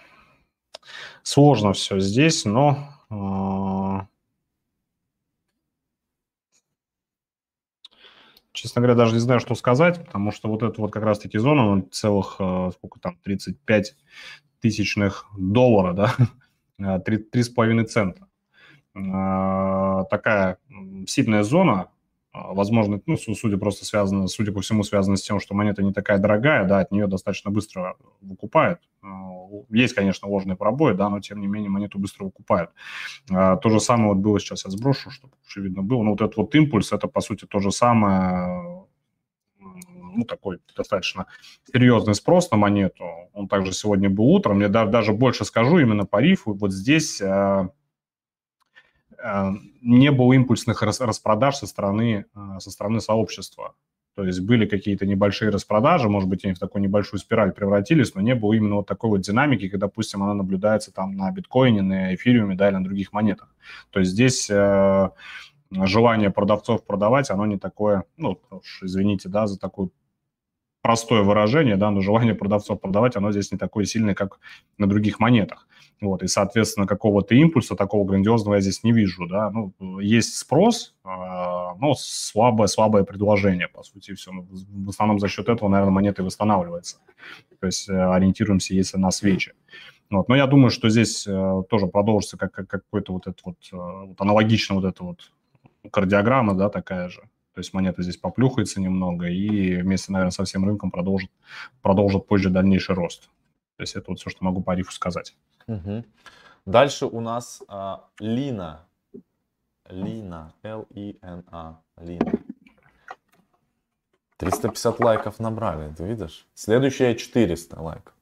сложно 1.24 1.72
все 1.72 1.98
здесь, 1.98 2.44
но 2.44 2.88
а, 3.10 4.06
честно 8.52 8.80
говоря, 8.80 8.94
даже 8.94 9.14
не 9.14 9.18
знаю, 9.18 9.40
что 9.40 9.56
сказать, 9.56 10.04
потому 10.04 10.30
что 10.30 10.48
вот 10.48 10.62
эту 10.62 10.82
вот 10.82 10.92
как 10.92 11.02
раз-таки 11.02 11.36
зону, 11.36 11.82
целых, 11.90 12.36
э, 12.38 12.70
сколько 12.74 13.00
там, 13.00 13.18
35 13.24 13.96
тысячных 14.60 15.26
доллара, 15.36 15.94
да, 15.94 16.14
3,5 17.00 17.86
цента. 17.86 18.28
Э, 18.94 20.04
такая 20.10 20.58
сильная 21.08 21.42
зона, 21.42 21.72
а, 21.82 21.95
возможно, 22.52 23.00
ну, 23.06 23.16
судя 23.16 23.56
просто 23.58 23.84
связано, 23.84 24.26
судя 24.26 24.52
по 24.52 24.60
всему, 24.60 24.82
связано 24.82 25.16
с 25.16 25.22
тем, 25.22 25.40
что 25.40 25.54
монета 25.54 25.82
не 25.82 25.92
такая 25.92 26.18
дорогая, 26.18 26.64
да, 26.64 26.80
от 26.80 26.90
нее 26.90 27.06
достаточно 27.06 27.50
быстро 27.50 27.96
выкупают. 28.20 28.80
А, 29.02 29.06
есть, 29.70 29.94
конечно, 29.94 30.28
ложные 30.28 30.56
пробои, 30.56 30.94
да, 30.94 31.08
но 31.08 31.20
тем 31.20 31.40
не 31.40 31.46
менее 31.46 31.70
монету 31.70 31.98
быстро 31.98 32.24
выкупают. 32.24 32.70
А, 33.30 33.56
то 33.56 33.68
же 33.68 33.80
самое 33.80 34.14
вот 34.14 34.18
было 34.18 34.40
сейчас, 34.40 34.64
я 34.64 34.70
сброшу, 34.70 35.10
чтобы 35.10 35.34
лучше 35.42 35.60
видно 35.60 35.82
было. 35.82 36.02
Ну, 36.02 36.10
вот 36.10 36.20
этот 36.20 36.36
вот 36.36 36.54
импульс, 36.54 36.92
это, 36.92 37.08
по 37.08 37.20
сути, 37.20 37.44
то 37.44 37.58
же 37.60 37.70
самое, 37.70 38.86
ну, 39.58 40.24
такой 40.24 40.58
достаточно 40.74 41.26
серьезный 41.70 42.14
спрос 42.14 42.50
на 42.50 42.56
монету. 42.56 43.04
Он 43.34 43.48
также 43.48 43.72
сегодня 43.72 44.08
был 44.08 44.24
утром. 44.24 44.60
Я 44.60 44.68
даже 44.68 45.12
больше 45.12 45.44
скажу 45.44 45.78
именно 45.78 46.06
по 46.06 46.22
рифу. 46.22 46.54
Вот 46.54 46.72
здесь 46.72 47.20
Э, 47.20 47.68
не 49.80 50.10
было 50.10 50.32
импульсных 50.34 50.82
распродаж 50.82 51.56
со 51.56 51.66
стороны, 51.66 52.26
э, 52.34 52.58
со 52.60 52.70
стороны 52.70 53.00
сообщества. 53.00 53.74
То 54.16 54.24
есть 54.24 54.40
были 54.40 54.64
какие-то 54.66 55.04
небольшие 55.04 55.50
распродажи, 55.50 56.08
может 56.08 56.28
быть, 56.28 56.44
они 56.44 56.54
в 56.54 56.58
такую 56.58 56.82
небольшую 56.82 57.20
спираль 57.20 57.52
превратились, 57.52 58.14
но 58.14 58.22
не 58.22 58.34
было 58.34 58.54
именно 58.54 58.76
вот 58.76 58.86
такой 58.86 59.10
вот 59.10 59.20
динамики, 59.20 59.68
когда, 59.68 59.88
допустим, 59.88 60.22
она 60.22 60.32
наблюдается 60.32 60.90
там 60.90 61.16
на 61.16 61.30
биткоине, 61.30 61.82
на 61.82 62.14
эфириуме, 62.14 62.54
да, 62.54 62.68
или 62.68 62.76
на 62.76 62.84
других 62.84 63.12
монетах. 63.12 63.54
То 63.90 64.00
есть 64.00 64.12
здесь 64.12 64.48
э, 64.48 65.10
желание 65.70 66.30
продавцов 66.30 66.84
продавать, 66.86 67.30
оно 67.30 67.44
не 67.44 67.58
такое, 67.58 68.04
ну, 68.16 68.40
уж 68.50 68.82
извините, 68.82 69.28
да, 69.28 69.46
за 69.46 69.58
такую 69.58 69.90
простое 70.86 71.22
выражение, 71.22 71.74
да, 71.74 71.90
но 71.90 72.00
желание 72.00 72.32
продавцов 72.32 72.80
продавать, 72.80 73.16
оно 73.16 73.32
здесь 73.32 73.50
не 73.50 73.58
такое 73.58 73.86
сильное, 73.86 74.14
как 74.14 74.38
на 74.78 74.86
других 74.86 75.18
монетах. 75.18 75.66
Вот, 76.00 76.22
и, 76.22 76.28
соответственно, 76.28 76.86
какого-то 76.86 77.34
импульса 77.34 77.74
такого 77.74 78.06
грандиозного 78.06 78.54
я 78.54 78.60
здесь 78.60 78.84
не 78.84 78.92
вижу, 78.92 79.26
да. 79.26 79.50
Ну, 79.50 79.98
есть 79.98 80.36
спрос, 80.36 80.94
а, 81.02 81.74
но 81.80 81.94
слабое, 81.96 82.68
слабое 82.68 83.02
предложение, 83.02 83.66
по 83.66 83.82
сути, 83.82 84.14
все. 84.14 84.30
Ну, 84.30 84.46
в 84.84 84.90
основном 84.90 85.18
за 85.18 85.26
счет 85.26 85.48
этого, 85.48 85.68
наверное, 85.68 85.92
монета 85.92 86.22
и 86.22 86.24
восстанавливается. 86.24 86.98
То 87.58 87.66
есть 87.66 87.88
э, 87.88 87.92
ориентируемся, 87.92 88.74
если 88.74 88.96
на 88.96 89.10
свечи. 89.10 89.54
Вот. 90.08 90.28
Но 90.28 90.36
я 90.36 90.46
думаю, 90.46 90.70
что 90.70 90.88
здесь 90.88 91.26
э, 91.26 91.62
тоже 91.68 91.88
продолжится 91.88 92.36
как, 92.36 92.52
как 92.52 92.68
какой-то 92.68 93.12
вот 93.12 93.26
это 93.26 93.38
вот, 93.44 93.56
э, 93.72 93.76
вот 93.76 94.20
аналогично 94.20 94.76
вот 94.76 94.84
это 94.84 95.02
вот 95.02 95.32
кардиограмма, 95.90 96.54
да, 96.54 96.68
такая 96.68 97.08
же. 97.08 97.22
То 97.56 97.60
есть 97.60 97.72
монета 97.72 98.02
здесь 98.02 98.18
поплюхается 98.18 98.82
немного 98.82 99.28
и 99.28 99.80
вместе, 99.80 100.12
наверное, 100.12 100.30
со 100.30 100.44
всем 100.44 100.66
рынком 100.66 100.90
продолжит, 100.90 101.30
продолжит 101.80 102.26
позже 102.26 102.50
дальнейший 102.50 102.94
рост. 102.94 103.30
То 103.76 103.82
есть 103.82 103.96
это 103.96 104.10
вот 104.10 104.20
все, 104.20 104.28
что 104.28 104.44
могу 104.44 104.62
по 104.62 104.74
рифу 104.74 104.92
сказать. 104.92 105.34
Угу. 105.66 106.04
Дальше 106.66 107.06
у 107.06 107.18
нас 107.20 107.62
а, 107.66 108.04
Лина. 108.20 108.84
Лина. 109.88 110.52
Л-И-Н-А. 110.64 111.80
Лина. 111.96 112.32
350 114.36 115.00
лайков 115.00 115.38
набрали, 115.38 115.94
ты 115.94 116.04
видишь? 116.04 116.46
Следующая 116.52 117.14
400 117.14 117.80
лайков. 117.80 118.12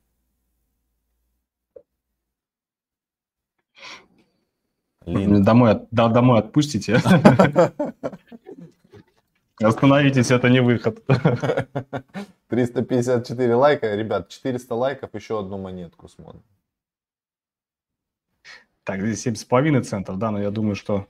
Лина. 5.04 5.42
Домой, 5.42 5.80
да, 5.90 6.08
домой 6.08 6.38
отпустите. 6.38 7.00
Остановитесь, 9.62 10.30
это 10.30 10.48
не 10.48 10.60
выход. 10.60 11.02
354 12.48 13.54
лайка. 13.54 13.94
Ребят, 13.94 14.28
400 14.28 14.74
лайков, 14.74 15.10
еще 15.14 15.38
одну 15.38 15.58
монетку 15.58 16.08
смотрим. 16.08 16.42
Так, 18.84 19.00
здесь 19.00 19.26
7,5 19.26 19.82
центов, 19.82 20.18
да, 20.18 20.30
но 20.30 20.40
я 20.40 20.50
думаю, 20.50 20.74
что 20.74 21.06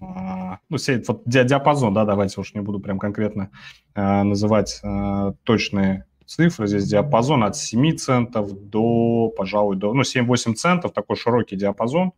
а, 0.00 0.58
ну, 0.68 0.78
вот 1.06 1.22
диапазон, 1.26 1.94
да, 1.94 2.04
давайте 2.04 2.40
уж 2.40 2.54
не 2.54 2.60
буду 2.60 2.80
прям 2.80 2.98
конкретно 2.98 3.50
э, 3.94 4.22
называть 4.22 4.80
э, 4.82 5.32
точные 5.44 6.06
цифры. 6.26 6.66
Здесь 6.66 6.88
диапазон 6.88 7.44
от 7.44 7.56
7 7.56 7.96
центов 7.96 8.52
до, 8.52 9.32
пожалуй, 9.36 9.76
до, 9.76 9.92
ну, 9.92 10.02
7-8 10.02 10.54
центов, 10.54 10.92
такой 10.92 11.16
широкий 11.16 11.56
диапазон. 11.56 12.12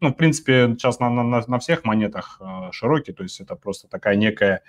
Ну, 0.00 0.10
в 0.10 0.16
принципе, 0.16 0.68
сейчас 0.68 1.00
на, 1.00 1.10
на, 1.10 1.42
на 1.46 1.58
всех 1.58 1.84
монетах 1.84 2.40
э, 2.40 2.70
широкий, 2.72 3.12
то 3.12 3.22
есть 3.22 3.40
это 3.40 3.56
просто 3.56 3.88
такая 3.88 4.16
некая 4.16 4.62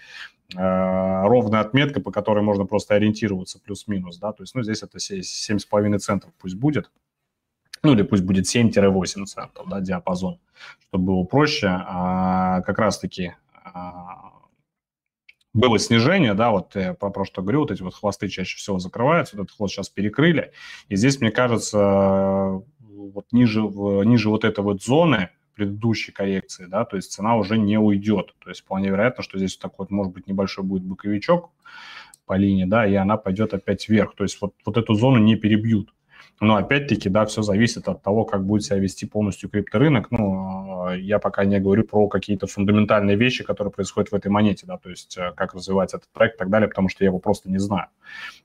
э, 0.55 0.57
ровная 0.57 1.61
отметка, 1.61 2.01
по 2.01 2.11
которой 2.11 2.43
можно 2.43 2.65
просто 2.65 2.95
ориентироваться 2.95 3.59
плюс-минус, 3.59 4.17
да, 4.17 4.33
то 4.33 4.43
есть, 4.43 4.55
ну, 4.55 4.63
здесь 4.63 4.81
это 4.81 4.97
7,5 4.97 5.97
центов 5.99 6.31
пусть 6.39 6.55
будет, 6.55 6.89
ну, 7.83 7.93
или 7.93 8.01
пусть 8.01 8.23
будет 8.23 8.45
7-8 8.45 9.25
центов, 9.25 9.67
да, 9.69 9.79
диапазон, 9.79 10.39
чтобы 10.87 11.05
было 11.05 11.23
проще. 11.23 11.67
А, 11.67 12.61
как 12.61 12.77
раз-таки 12.77 13.35
а, 13.63 14.33
было 15.53 15.79
снижение, 15.79 16.33
да, 16.33 16.51
вот 16.51 16.75
я 16.75 16.93
про, 16.93 17.25
что 17.25 17.41
говорю, 17.41 17.61
вот 17.61 17.71
эти 17.71 17.81
вот 17.81 17.95
хвосты 17.95 18.27
чаще 18.27 18.57
всего 18.57 18.79
закрываются, 18.79 19.37
вот 19.37 19.43
этот 19.45 19.55
хвост 19.55 19.73
сейчас 19.73 19.89
перекрыли, 19.89 20.51
и 20.89 20.95
здесь, 20.95 21.19
мне 21.21 21.31
кажется, 21.31 22.61
вот 23.07 23.25
ниже, 23.31 23.61
ниже 23.61 24.29
вот 24.29 24.43
этой 24.43 24.63
вот 24.63 24.83
зоны 24.83 25.29
предыдущей 25.55 26.11
коррекции, 26.11 26.65
да, 26.65 26.85
то 26.85 26.95
есть 26.95 27.11
цена 27.11 27.35
уже 27.35 27.57
не 27.57 27.77
уйдет. 27.77 28.33
То 28.43 28.49
есть 28.49 28.61
вполне 28.61 28.89
вероятно, 28.89 29.23
что 29.23 29.37
здесь 29.37 29.57
такой 29.57 29.85
вот, 29.85 29.91
может 29.91 30.13
быть, 30.13 30.27
небольшой 30.27 30.63
будет 30.63 30.83
боковичок 30.83 31.49
по 32.25 32.37
линии, 32.37 32.65
да, 32.65 32.87
и 32.87 32.93
она 32.95 33.17
пойдет 33.17 33.53
опять 33.53 33.89
вверх. 33.89 34.15
То 34.15 34.23
есть 34.23 34.39
вот, 34.41 34.53
вот 34.65 34.77
эту 34.77 34.93
зону 34.93 35.17
не 35.17 35.35
перебьют. 35.35 35.93
Но 36.41 36.55
опять-таки, 36.55 37.09
да, 37.09 37.25
все 37.25 37.41
зависит 37.41 37.89
от 37.89 38.01
того, 38.01 38.23
как 38.23 38.45
будет 38.45 38.63
себя 38.63 38.77
вести 38.77 39.05
полностью 39.05 39.49
крипторынок. 39.49 40.11
Ну, 40.11 40.38
я 40.97 41.19
пока 41.19 41.45
не 41.45 41.59
говорю 41.59 41.83
про 41.83 42.07
какие-то 42.07 42.47
фундаментальные 42.47 43.15
вещи, 43.15 43.43
которые 43.43 43.71
происходят 43.71 44.11
в 44.11 44.15
этой 44.15 44.29
монете, 44.29 44.65
да, 44.65 44.77
то 44.77 44.89
есть 44.89 45.17
э, 45.17 45.33
как 45.35 45.53
развивать 45.53 45.93
этот 45.93 46.09
проект 46.11 46.35
и 46.35 46.37
так 46.39 46.49
далее, 46.49 46.67
потому 46.67 46.89
что 46.89 47.03
я 47.03 47.09
его 47.09 47.19
просто 47.19 47.49
не 47.49 47.57
знаю. 47.59 47.87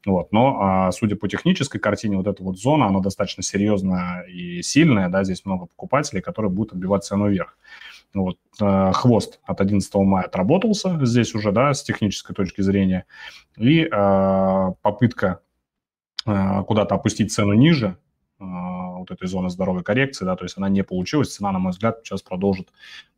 Вот, 0.07 0.33
но 0.33 0.59
а, 0.61 0.93
судя 0.93 1.17
по 1.17 1.29
технической 1.29 1.81
картине, 1.81 2.17
вот 2.17 2.27
эта 2.27 2.43
вот 2.43 2.59
зона, 2.59 2.87
она 2.87 3.01
достаточно 3.01 3.43
серьезная 3.43 4.23
и 4.23 4.63
сильная, 4.63 5.09
да, 5.09 5.25
здесь 5.25 5.45
много 5.45 5.67
покупателей, 5.67 6.23
которые 6.23 6.51
будут 6.51 6.73
отбивать 6.73 7.05
цену 7.05 7.29
вверх. 7.29 7.57
Вот, 8.13 8.39
э, 8.61 8.93
хвост 8.93 9.41
от 9.45 9.61
11 9.61 9.95
мая 9.97 10.25
отработался 10.25 10.99
здесь 11.05 11.35
уже, 11.35 11.53
да, 11.53 11.75
с 11.75 11.83
технической 11.83 12.35
точки 12.35 12.61
зрения, 12.61 13.07
и 13.57 13.83
э, 13.83 14.73
попытка 14.83 15.41
куда-то 16.25 16.95
опустить 16.95 17.35
цену 17.35 17.53
ниже 17.53 17.99
вот 19.09 19.17
этой 19.17 19.29
зоны 19.29 19.51
здоровой 19.51 19.83
коррекции, 19.83 20.25
да, 20.25 20.37
то 20.37 20.45
есть 20.45 20.59
она 20.59 20.69
не 20.69 20.83
получилась, 20.83 21.35
цена, 21.35 21.53
на 21.53 21.59
мой 21.59 21.73
взгляд, 21.73 22.01
сейчас 22.03 22.23
продолжит 22.23 22.73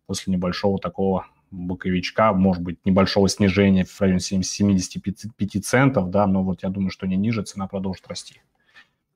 после 0.06 0.32
небольшого 0.32 0.78
такого 0.78 1.26
боковичка, 1.50 2.32
может 2.32 2.62
быть, 2.62 2.84
небольшого 2.84 3.28
снижения 3.28 3.84
в 3.84 4.00
районе 4.00 4.20
75 4.20 5.64
центов, 5.64 6.10
да, 6.10 6.26
но 6.26 6.42
вот 6.42 6.62
я 6.62 6.68
думаю, 6.68 6.90
что 6.90 7.06
не 7.06 7.16
ниже, 7.16 7.42
цена 7.42 7.66
продолжит 7.66 8.06
расти. 8.08 8.40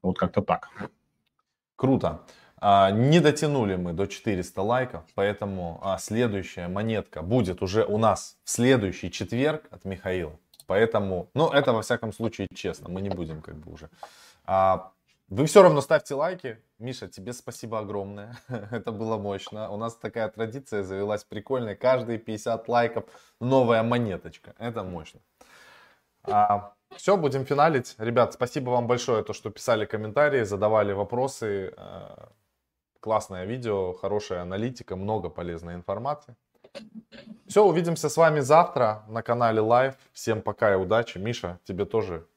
Вот 0.02 0.18
как-то 0.18 0.42
так. 0.42 0.70
Круто. 1.76 2.22
А, 2.62 2.90
не 2.90 3.20
дотянули 3.20 3.76
мы 3.76 3.92
до 3.92 4.06
400 4.06 4.62
лайков, 4.62 5.02
поэтому 5.14 5.80
а, 5.82 5.98
следующая 5.98 6.68
монетка 6.68 7.22
будет 7.22 7.62
уже 7.62 7.84
у 7.84 7.96
нас 7.98 8.36
в 8.44 8.50
следующий 8.50 9.10
четверг 9.10 9.64
от 9.70 9.84
Михаила. 9.84 10.38
Поэтому, 10.66 11.30
ну, 11.34 11.50
это 11.50 11.72
во 11.72 11.82
всяком 11.82 12.12
случае 12.12 12.48
честно, 12.54 12.88
мы 12.90 13.00
не 13.00 13.08
будем 13.08 13.40
как 13.40 13.56
бы 13.56 13.72
уже. 13.72 13.88
А, 14.44 14.92
вы 15.30 15.46
все 15.46 15.62
равно 15.62 15.80
ставьте 15.80 16.14
лайки. 16.14 16.58
Миша, 16.78 17.06
тебе 17.06 17.32
спасибо 17.32 17.78
огромное. 17.78 18.36
это 18.48 18.90
было 18.90 19.16
мощно. 19.16 19.70
У 19.70 19.76
нас 19.76 19.94
такая 19.94 20.28
традиция 20.28 20.82
завелась 20.82 21.22
прикольная. 21.22 21.76
Каждые 21.76 22.18
50 22.18 22.68
лайков 22.68 23.04
новая 23.40 23.84
монеточка. 23.84 24.54
Это 24.58 24.82
мощно. 24.82 25.20
А, 26.24 26.74
все, 26.96 27.16
будем 27.16 27.44
финалить. 27.44 27.94
Ребят, 27.98 28.34
спасибо 28.34 28.70
вам 28.70 28.88
большое, 28.88 29.22
то, 29.22 29.32
что 29.32 29.50
писали 29.50 29.84
комментарии, 29.84 30.42
задавали 30.42 30.92
вопросы. 30.92 31.72
А, 31.76 32.32
классное 32.98 33.44
видео, 33.44 33.92
хорошая 33.92 34.42
аналитика, 34.42 34.96
много 34.96 35.30
полезной 35.30 35.74
информации. 35.74 36.34
Все, 37.46 37.64
увидимся 37.64 38.08
с 38.08 38.16
вами 38.16 38.40
завтра 38.40 39.04
на 39.08 39.22
канале 39.22 39.60
Live. 39.60 39.94
Всем 40.12 40.42
пока 40.42 40.72
и 40.72 40.76
удачи. 40.76 41.18
Миша, 41.18 41.60
тебе 41.64 41.84
тоже 41.84 42.18
пока. 42.20 42.30